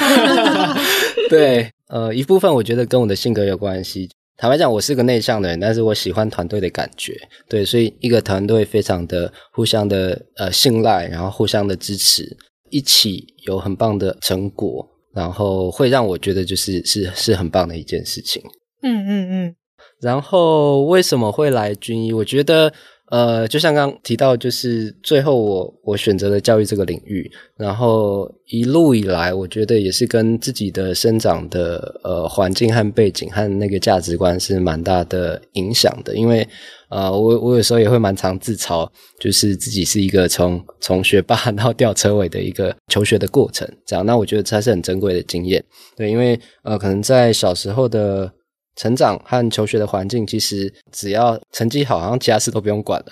[1.30, 4.08] 对，呃，一部分我觉得跟我的性格有关系。
[4.36, 7.16] 坦白讲，我是个内向的人，但是我喜欢团队的感觉。
[7.48, 12.36] 对，所以一个团队非常的互相的呃信赖，然后互相的支持。
[12.70, 14.84] 一起有很棒的成果，
[15.14, 18.42] 然后会让我觉得就是是是很棒的一件事情。
[18.82, 19.56] 嗯嗯嗯。
[20.00, 22.12] 然后为什么会来军医？
[22.12, 22.72] 我觉得。
[23.10, 36.16] 呃，就像刚提到，就是最后我我选择了教育这个领域，然后一路以来，我觉得也是跟自己的生长的呃环境和背景和那个价值观是蛮大的影响的。
[36.16, 36.48] 因为
[36.88, 38.88] 呃，我我有时候也会蛮常自嘲，
[39.20, 44.04] 就是自己是一个从从学霸 到吊车尾的一个求学的过程，这样。
[44.06, 45.62] 那我觉得这是很珍贵的经验，
[45.94, 48.32] 对，因为呃，可能在小时候的。
[48.76, 53.06] 成长和求学的环境，其实只要成绩好，好像其他事都不用管了。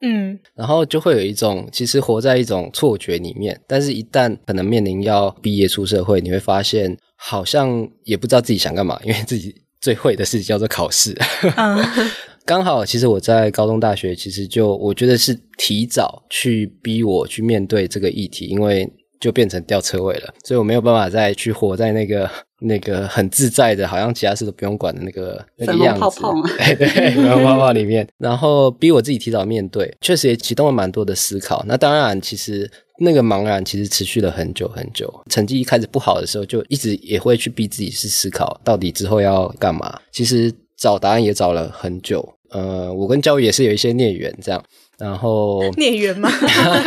[0.00, 3.60] 嗯，然后就会有一种，其实活在一种错觉里面。
[3.66, 11.16] 但是，一旦可能面临要毕业出社会，你会发现，好像也不知道自己想干嘛，因为自己最会的事情叫做考试。
[11.56, 11.84] 嗯，
[12.46, 18.88] 刚好，其实我在高中、大学，其实就我觉得是提早去逼我去面对这个议题，因为。
[19.20, 26.00] 就变成掉车尾了，所以我没有办法再去活在那个那个很自在的，好像其他事都不用管的那个那个样子。
[26.00, 26.34] 泡泡
[26.78, 31.64] 对，粉红泡泡里面，然后逼我自己提早面对，确实也启动了蛮多的思考。
[31.66, 35.12] 那当然，其实那个茫然其实持续了很久很久。
[35.30, 39.98] 成绩一开始不好的时候，就一直也会去逼自己去思考，到底之后要干嘛。
[40.12, 44.62] 其实找答案也找了很久，呃，我跟教育也是有一些孽缘这样。
[44.98, 46.28] 然后孽缘吗？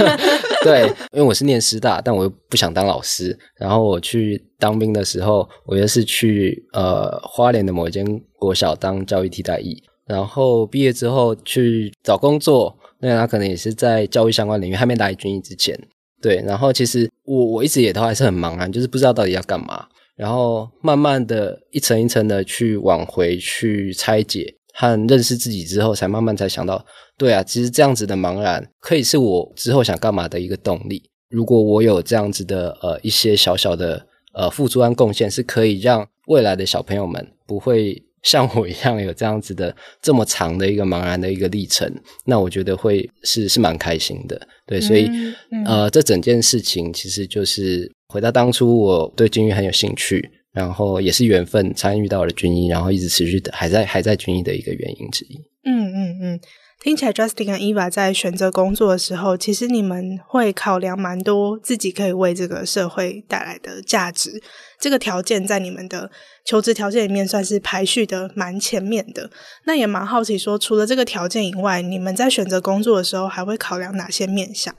[0.63, 3.37] 对，因为我是念师大，但我又不想当老师。
[3.57, 8.05] 然后我去当兵的时候，我又是去呃花莲的某一间
[8.37, 9.81] 国小当教育替代役。
[10.05, 15.79] 然后毕业之后去找工作，那他可能也是在教育相关领域，还没来军役之前。
[16.21, 19.85] 对，然后其实我我一直也都还是很茫然，就是不知道到底要干嘛。
[20.17, 24.53] 然后慢慢的一层一层的去往回去拆解。
[24.81, 26.83] 和认识自己之后，才慢慢才想到，
[27.15, 31.03] 对啊，其实这样子的茫然，可以是我之后想干嘛的一个动力。
[31.29, 34.03] 如果我有这样子的呃一些小小的
[34.33, 41.87] 呃付出和贡献，是可以让未来的小朋友们不会像我一样有这样子的这么长的一个茫然的一个历程，
[42.25, 44.41] 那我觉得会是是蛮开心的。
[44.65, 50.27] 对，所以、嗯嗯、呃，这整件事情其实就是回到当初我对金鱼很有兴趣。
[50.53, 55.39] 然后也是缘分参与到了军医，然后一直持续的还在还在军医的一个原因之一。
[55.63, 56.39] 嗯嗯嗯，
[56.83, 64.41] 听起来 Justin 和 Eva 在选择工作的时候，其实你们会考量蛮多自己可以为这个社会带来的价值。
[64.79, 66.09] 这个条件在你们的
[66.43, 69.29] 求职条件里面算是排序的蛮前面的。
[69.65, 74.75] 那也蛮好奇说，除了这个条件以外，你们在选择工作的时候还会考量哪些面向？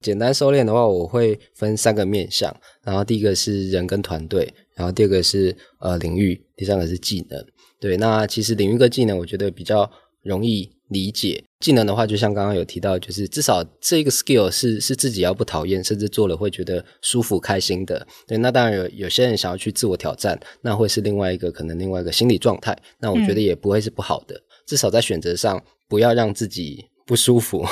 [0.00, 2.54] 简单收敛的话，我会分三个面向。
[2.82, 4.52] 然后第一个是人跟团队。
[4.74, 7.44] 然后第二个是呃领域，第三个是技能。
[7.78, 9.90] 对，那其实领域跟技能，我觉得比较
[10.22, 11.44] 容易理解。
[11.58, 18.06] 技能的话，就像刚刚有提到，就是至少这个 skill 是是自己要不讨厌，甚至做了会觉得舒服开心的。
[18.26, 22.74] 对，那当然有有些人想要去自我挑战，那会是另外一个可能另外一个心理状态。
[22.98, 27.66] 那我觉得也不会是不好的，嗯、至少在选择上不要让自己不舒服。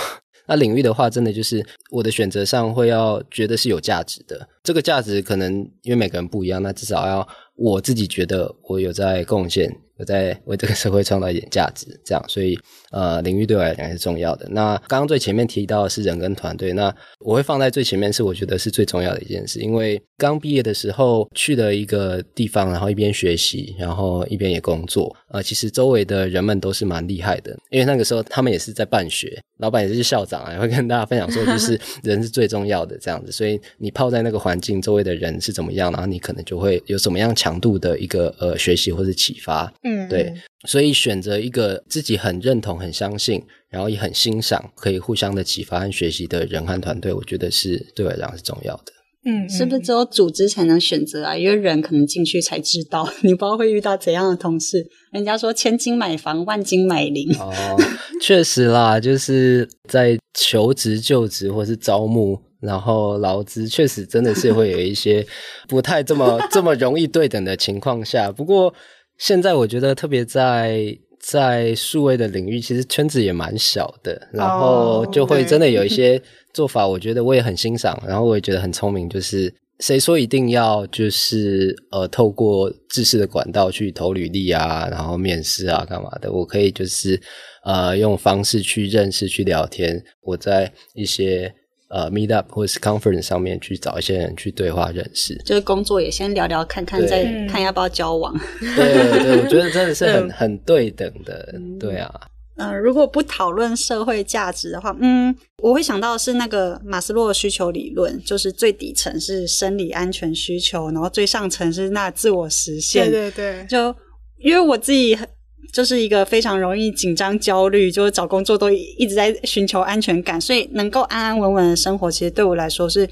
[0.49, 4.49] 那领域的话，真的就是我的选择上会要觉得是有价值的。
[4.65, 9.71] 这个价值可能因为每个人不一样，那至少要我自己觉得我有在贡献。
[9.99, 12.59] 我在为这个社会创造一点价值，这样，所以
[12.91, 14.49] 呃，领域对我来讲还是重要的。
[14.51, 19.59] 那刚刚最前面提到的是人跟团队，那我会放在最前面，是我觉得是最重要的一件事。
[19.61, 25.15] 因为刚毕业的时候去了一个地方，然后一边学习，然后一边也工作。
[25.31, 33.33] 呃，其实周围的人们都是蛮厉害的，因为那个时候他们也是在办学，老板也是校长啊，也会跟大家分享说，就是 人是最重要的这样子。
[33.33, 39.73] 所以你泡在那个环境，周围的人是怎么样，然后你可能就会有什么样强度的一个呃学习或者启发。
[39.89, 40.35] 嗯，对，
[40.67, 48.93] 所以选择一个自己很认同、很相信，然后也很欣赏，可以互相的启发和学习的人和团队，我觉得是对我来讲是重要的。
[49.25, 51.37] 嗯，是不是只有组织才能选择啊？
[51.37, 54.87] 因为人可能进去才知道， 你不知道会遇到怎样的同事。
[55.13, 57.29] 人家说千金买房，万金买邻。
[57.39, 57.77] 哦，
[58.23, 62.41] 确实啦，就是在求职、就职或是招募。
[62.61, 65.25] 然后劳资确实真的是会有一些
[65.69, 68.75] 不太这么 这么容易对等的情况下，不过
[69.19, 76.23] 现在我觉得特别在在数位的领域，其实圈子也蛮小的，然后就会真的有一 些
[76.55, 87.21] 做法，我觉得我也很欣赏，然后我也觉得很聪明，就是谁说一定要就是呃透过制式的管道去投履历啊，然后面试啊干嘛的，我可以就是
[87.65, 91.53] 呃用方式去认识去聊天，我在一些。
[91.89, 98.35] 呃，meet up 或者是 conference 上面去找一些人去对话认识，就是工作也先聊聊看看，再看要不要交往。
[98.61, 102.13] 对对对，我觉得真的是很很对等的，对啊。
[102.57, 113.11] 嗯、呃，如果不讨论社会价值的话，嗯，我会想到是那个马斯洛的需求理论，就是最底层是生理安全需求，然后最上层是那自我实现。
[113.11, 113.95] 对对对，就
[114.39, 115.27] 因为我自己很。
[115.71, 123.09] 就是一个非常容易紧张、焦虑，就是找工作都一直在寻求安全感，所以能够安安稳稳的生活，其实对我来说是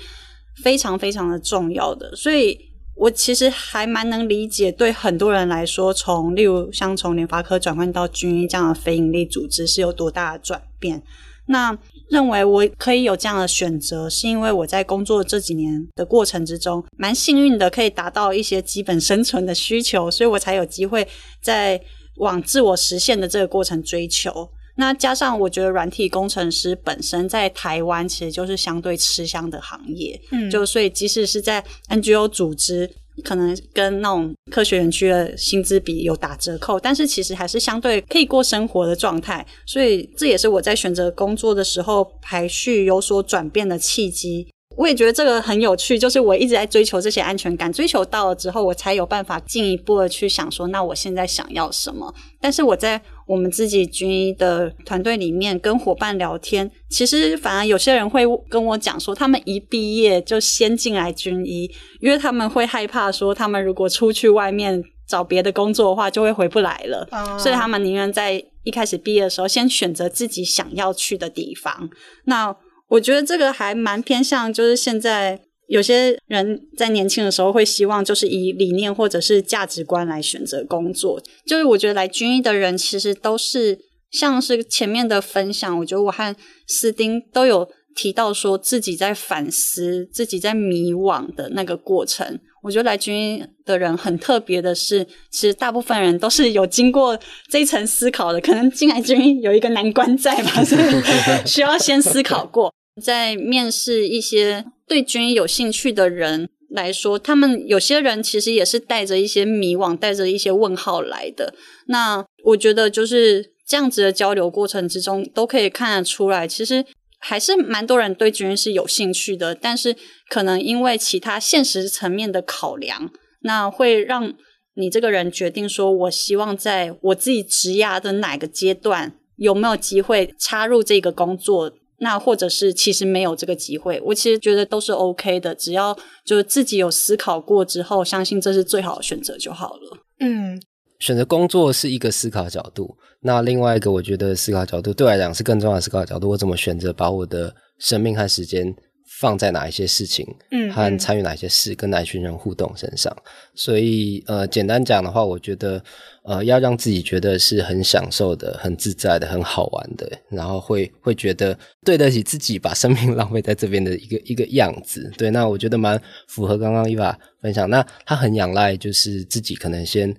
[0.64, 2.16] 非常非常的重要的。
[2.16, 2.58] 所以
[2.94, 11.02] 我其实还蛮能理解，对很多人来说，从例如像从联发科转换到军医这样的非营利组织是有多大的转变。
[11.48, 11.78] 那
[12.10, 21.06] 认为我可以有这样的选择，是因为我在工作这几年的过程之中，蛮幸运的，可以达到一些基本生存的需求，所以我才有机会
[21.42, 21.78] 在。
[22.18, 32.90] 往自我实现的这个过程追求，那加上我觉得软体工程师本身在台湾其实就是相对吃香的行业，嗯，就所以即使是在 NGO 组织，
[33.24, 44.48] 可能跟那种科学园区的薪资比有打折扣，但是其实还是相对可以过生活的状态，所以这也是我在选择工作的时候排序有所转变的契机。
[44.76, 52.14] 我也觉得这个很有趣，就是我一直在追求这些安全感，追求到了之后，我才有办法进一步的去想说，那我现在想要什么？
[52.40, 61.70] 但是我在我们自己军医的团队里面跟伙伴聊天，其实反而有些人会跟我讲说，他们一毕业就先进来军医，
[62.00, 67.08] 因为他们会害怕说，他们如果出去外面找别的工作的话，就会回不来了。
[67.12, 71.88] 哦、所以他们宁愿在一开始毕业的时候，先选择自己想要去的地方。
[72.24, 72.54] 那
[72.88, 81.20] 我觉得这个还蛮偏向，就是现在有些人在年轻的时候会希望，就是以理念或者是价值观来选择工作。
[81.46, 83.78] 就是我觉得来军医的人，其实都是
[84.10, 86.34] 像是前面的分享，我觉得我和
[86.66, 87.68] 斯丁都有。
[87.96, 97.18] 提到说自己在反思、自己在迷惘的那个过程，我觉得来军医的人很特别的是，其实大部分人都是有经过
[97.50, 98.40] 这一层思考的。
[98.42, 100.82] 可能进来军医有一个难关在吧，所以
[101.48, 102.70] 需要先思考过。
[103.02, 111.54] 在面试一些对军医有兴趣的人来说，他们有些人其实也是带着一些迷惘、带着一些问号来的。
[111.86, 116.84] 那我觉得就是这样子的交流过程之中，都可以看得出来，其实。
[117.18, 119.96] 还是蛮多人对军医是有兴趣的，但是
[120.28, 124.34] 可能因为其他现实层面的考量，那会让
[124.74, 139.98] 你这个人决定说，我希望在我自己职涯的哪个阶段有没有机会插入这个工作，那或者是其实没有这个机会，我其实觉得都是 OK 的，只要就是自己有思考过之后，相信这是最好的选择就好了。
[140.20, 140.60] 嗯。
[140.98, 146.30] 选择工作是一个思考角度，那另外一个我觉得思考角度对我来讲是更重要的思考角度。
[146.30, 148.74] 我怎么选择把我的生命和时间
[149.20, 153.14] 放在哪一些事情，嗯，和参与哪一些事，跟哪一群人互动身上？
[153.54, 155.84] 所以，呃，简单讲的话，我觉得，
[156.26, 165.10] 呃，要让自己觉得是很享受的、很自在的、很好玩的，然后会会觉得对得起自己把生命 浪费在这边的一个一个样子。
[165.16, 167.70] 对，那我觉得蛮符合刚刚 Eva 分享。
[167.70, 170.14] 那他很仰赖就是自己可能先。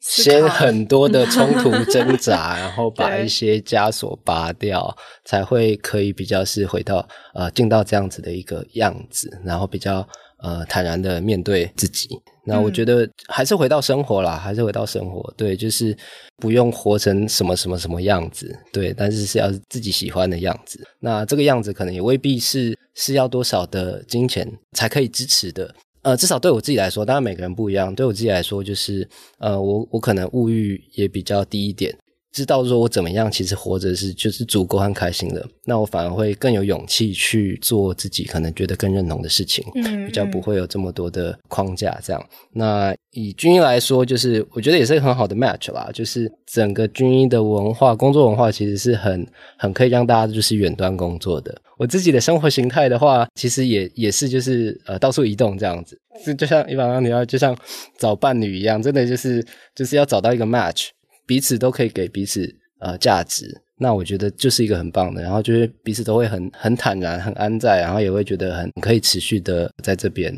[0.00, 7.04] 先很多的冲突 挣扎，然后把一些枷锁拔掉，才会可以比较是回到
[7.34, 10.08] 呃进到这样子的一个样子，然后比较
[10.38, 12.08] 呃坦然的面对自己。
[12.44, 15.94] 那我觉得还是回到生活啦，还是回到生活，对，就是
[16.38, 20.80] 不用活成什么什么什么样子，对，但是是要自己喜欢的样子。
[21.00, 25.74] 那这个样子可能也未必是是要多少的金钱才可以支持的。
[26.02, 27.94] 呃，至少对我自己来说，当然每个人不一样。
[27.94, 29.06] 对我自己来说，就是
[29.40, 31.94] 呃，我我可能物欲也比较低一点。
[32.32, 42.24] 知道说我怎么样，其实活着是就是足够和开心的，那我反而会更有勇气去做自己可能觉得更认同的事情，嗯，比较不会有这么多的框架这样。
[42.52, 49.26] 那以军医来说，就是我觉得也是很好的 match 啦，就是整个军医的文化、工作文化其实是很
[49.56, 51.60] 很可以让大家就是远端工作的。
[51.78, 57.56] 我自己的生活形态的话，其实也也是就是呃到处移动这样子，就就像一般刚提到，就像
[57.96, 60.88] 找伴侣一样，真的就是就是要找到一个 match。
[61.28, 62.48] 彼此都可以给彼此
[62.80, 70.34] 呃价值，那我觉得就是一个很棒的，然后就是彼此都会很很坦然、很安在，然后也会觉得很可以持续的在这边。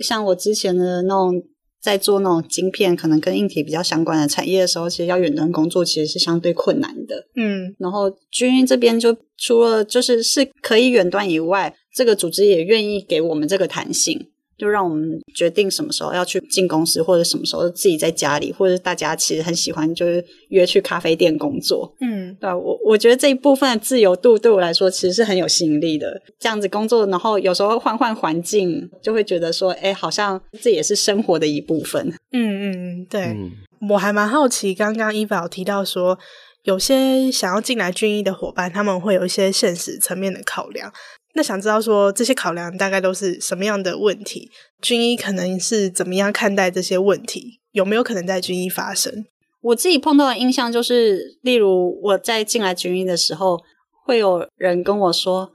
[0.00, 1.42] 像我之前的那种
[1.80, 7.26] 在做那种晶片，可能跟硬体比较相关的产业的时候，其实要远端工作其实是相对困难的。
[7.36, 14.28] 嗯，然后军运这边就除了就是是可以远端以外，这个组织也愿意给我们这个弹性。
[14.64, 21.94] 就让我们决定什么时候要去进公司，或者什么时候自己在家里，或者大家其实很喜欢就是约去咖啡店工作。
[22.00, 26.18] 嗯，对，我我觉得这一部分的自由度对我来说其实是很有吸引力的。
[26.40, 32.08] 这样子工作，然后有时候换换环境，就会觉得说，哎，好像这也是生活的一部分。
[32.32, 33.50] 嗯嗯，对，嗯、
[33.90, 36.18] 我还蛮好奇，刚刚 Eva 提到说，
[36.62, 40.90] 有些想要进来军医的伙伴，他们会有一些现实层面的考量。
[41.34, 44.50] 那想知道说这些考量大概都是什么样的问题？
[44.80, 47.60] 军医可能是怎么样看待这些问题？
[47.72, 49.24] 有没有可能在军医发生？
[49.60, 53.58] 我自己碰到的印象就是，例如我在进来军医的时候，
[54.04, 55.50] 会有人跟我说。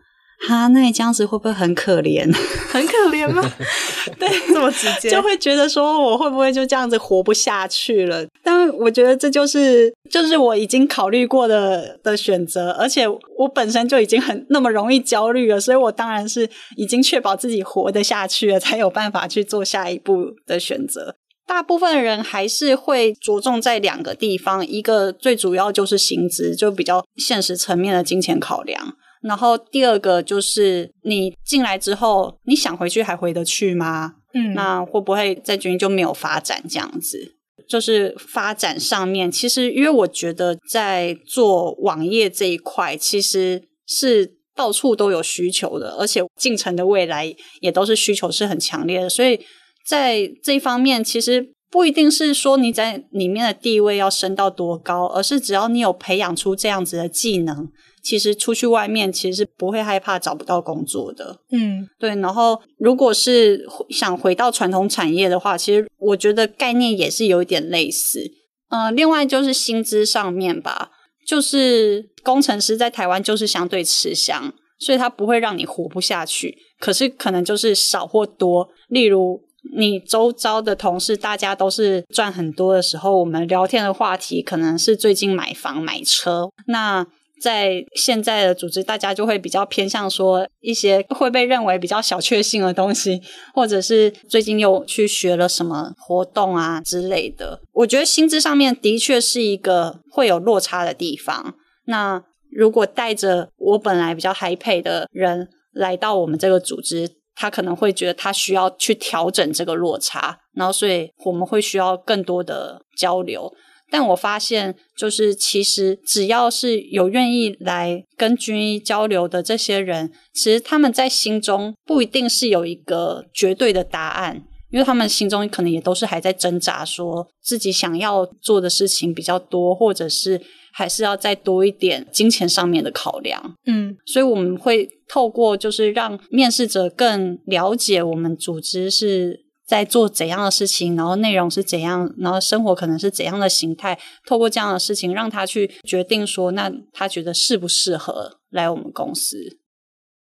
[0.48, 2.26] 哈，那你这样子会不会很可怜？
[2.72, 3.44] 很可怜吗？
[4.18, 8.26] 对， 这么直接，就会觉得说我会不会就这样子活不下去了？
[8.44, 13.06] 但我觉得这就是就是我已经考虑过的的选择，而且
[13.38, 21.16] 我本身就已经很那么容易焦虑了，所以我当然是已经确保自己活得下去了，才有办法去做下一步的选择。
[21.46, 28.94] 大部分人还是会着重在两个地方，一个最主要就是薪资，就比较现实层面的金钱考量。
[29.22, 34.14] 然后第二个就是你进来之后，你想回去还回得去吗？
[34.34, 37.36] 嗯，那会不会在军医就没有发展这样子？
[37.68, 49.40] 就是发展上面，其实因为我觉得在做网页这一块，其实是到处都有需求的，而且进程的未来也都是需求是很强烈的，所以
[49.86, 57.70] 在这一方面，其实不一定是说你在里面的地位要升到多高，而是只要你有培养出这样子的技能。
[58.04, 61.40] 其实出去外面其实是不会害怕找不到工作的。
[61.52, 62.10] 嗯，对。
[62.16, 68.32] 然后，如果是想回到传统产业的话，其实我觉得概念也是有一点类似。
[68.70, 70.92] 呃，另外就是薪资上面吧，
[71.26, 76.58] 就是工程师在台湾就是相对吃香，所以他不会让你活不下去。
[76.80, 79.42] 可是可能就是少或多，例如。
[79.76, 86.50] 你周遭的同事，大家都是赚很多的时候，我们聊天的话题可能是最近买房买车。
[86.68, 87.06] 那
[87.42, 93.22] 在现在的组织，大家就会比较偏向说一些会被认为比较小确幸的东西，
[93.54, 97.62] 或者是最近又去学了什么活动啊之类的。
[97.74, 101.56] 我觉得薪资上面的确是一个会有落差的地方。
[101.86, 113.52] 那如果带着我本来比较 high pay 的人来到我们这个组织，他可能会觉得他需要去调整这个落差，然后所以我们会需要更多的交流。
[113.92, 130.42] 但我发现，就是其实只要是有愿意来跟军医交流的这些人，其实他们在心中不一定是有一个绝对的答案，因为他们心中可能也都是还在挣扎，说自己想要做的事情比较多，或者是。
[130.72, 149.59] 还是要再多一点金钱上面的考量，嗯，所以我们会透过就是让面试者更了解我们组织是在做怎样的事情，然后内容是怎样，然后生活可能是怎样的形态，透过这样的事情让他去决定说，那他觉得适不适合来我们公司。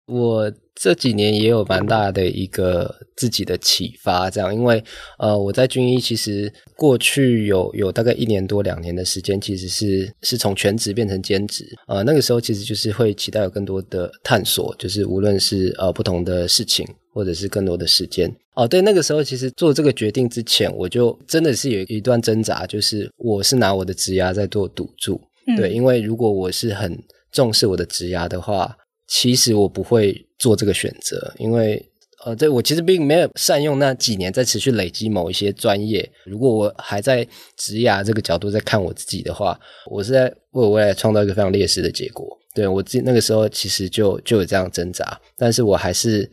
[0.09, 4.81] 我这几年也有蛮大的一个自己的启发，这样，因为
[5.17, 18.33] 呃，我在军医其实过去有有大概一年多两年的时间，其实是是从全职变成兼职，呃，那个时候其实就是会期待有更多的探索，就是无论是呃不同的事情，或者是更多的时间。
[18.55, 26.97] 哦，对，那个时候其实做这个决定之前，我就真的是有一段挣扎，就是我是拿我的职涯在做赌注，嗯、对，因为如果我是很
[27.31, 28.75] 重视我的职涯的话。
[29.09, 31.83] 其实我不会做这个选择，因为
[32.25, 36.07] 呃，对，我其实并没有善用那几年在持续累积某一些专业。
[36.25, 39.57] 如果我还在职涯这个角度在看我自己的话，
[39.89, 42.27] 我是在为我未来创造一个非常劣势的结果。
[42.53, 46.29] 对，我自己那个时候其实就就有这样挣扎，但是我还是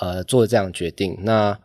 [0.00, 1.16] 呃做了这样决定。
[1.22, 1.56] 那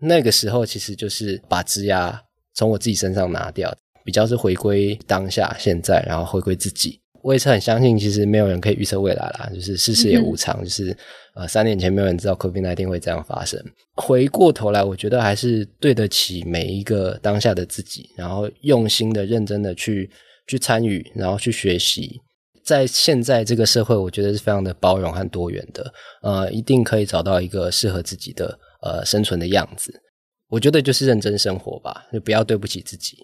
[0.00, 2.16] 那个时候其实就是把职涯
[2.54, 7.00] 从我自己身上拿掉，比较是回归当下现在，然后回归自己。
[7.26, 10.96] 我也是很相信，其实没有人可以预测未来啦，就是世事也无常，嗯、就是
[11.34, 13.60] 呃，三年前没有人知道 COVID-19 会这样发生。
[13.96, 20.08] 回过头来，我觉得还是对得起每一个当下的自己，然后用心的、认真的去
[20.46, 22.20] 去参与，然后去学习。
[22.64, 29.92] 在现在这个社会，我觉得是非常的包容和多元的，呃，一定可以找到一个适合自己的呃生存的样子。
[30.48, 33.16] 我觉得就是认真生活吧，就不要对不起自己。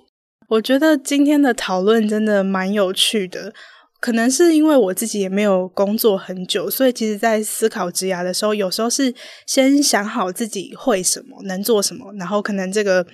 [0.48, 3.54] 我觉得今天的讨论真的蛮有趣的。
[4.02, 9.14] 可能是因为我自己也没有工作很久，所以其实，在思考职涯的时候，有时候是
[9.46, 13.06] 先想好自己会什么，能做什么，然后可能这个。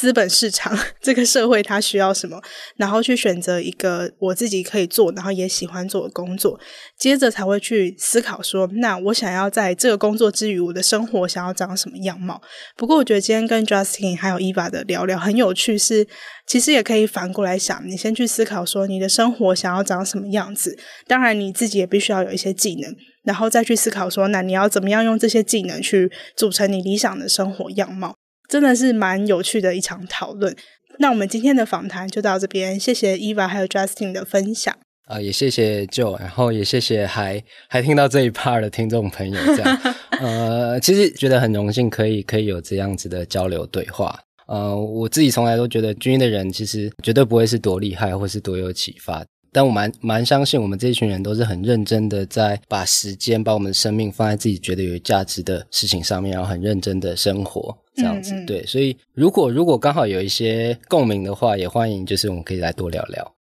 [0.00, 2.40] 资本市场这个社会，它需要什么，
[2.76, 6.58] 然后去选择一个我自己可以做，然后也喜欢做的工作，
[6.98, 12.40] 接着才会去思考说，那我想要在这个工作之余，我的生活想要长什么样貌。
[12.78, 16.08] 不过，我觉得今天跟 Justin 还有 Eva 的聊聊很有趣是，是
[16.46, 22.90] 其实也可以反过来想，你先去思考说你的生活想要长什么样子，当然你自己也必须要有一些技能，
[23.24, 28.16] 然后再去思考说，那你要怎么样用这些技能去组成你理想的生活样貌。
[28.50, 30.54] 真的是蛮有趣的一场讨论。
[30.98, 34.74] 那我们今天的访谈就到这边，谢谢 Eva 还有 Justin 的分享。
[35.06, 39.36] 啊、呃，也谢谢 Joe，然后也谢谢还还听到这一 part 的听众朋友。
[39.56, 39.80] 这样，
[40.20, 44.18] 呃，其实觉得很荣幸可以可以有这样子的交流对话。
[44.46, 49.24] 呃，我自己从来都觉得军医的人其实绝对不会是多厉害或是多有启发。
[49.52, 58.32] 但我蛮蛮相信，我们这一群人都是很认真的，在把时间、把我们的生命放在自己觉得有价值的事情上面，然后很认真的生活，这样子。
[58.34, 58.46] 嗯嗯。
[58.46, 63.34] 对，所以如果如果刚好有一些共鸣的话，也欢迎，就是我们可以来多聊聊。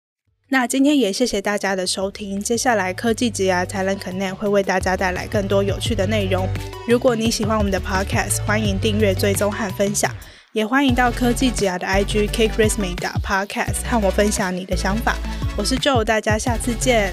[0.49, 6.47] 那今天也谢谢大家的收听，接下来科技职涯 Talent Connect 会为大家带来更多有趣的内容。
[6.87, 10.15] 如果你喜欢我们的 Podcast，欢迎订阅、追踪和分享。
[10.57, 15.15] 也欢迎到科技职涯的 IG kickrithme 打 podcast 和我分享你的想法。
[15.55, 17.13] 我是 Joe，大家下次见。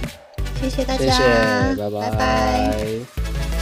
[0.62, 2.10] 谢谢大家，谢谢，拜拜。
[2.10, 3.53] 拜拜。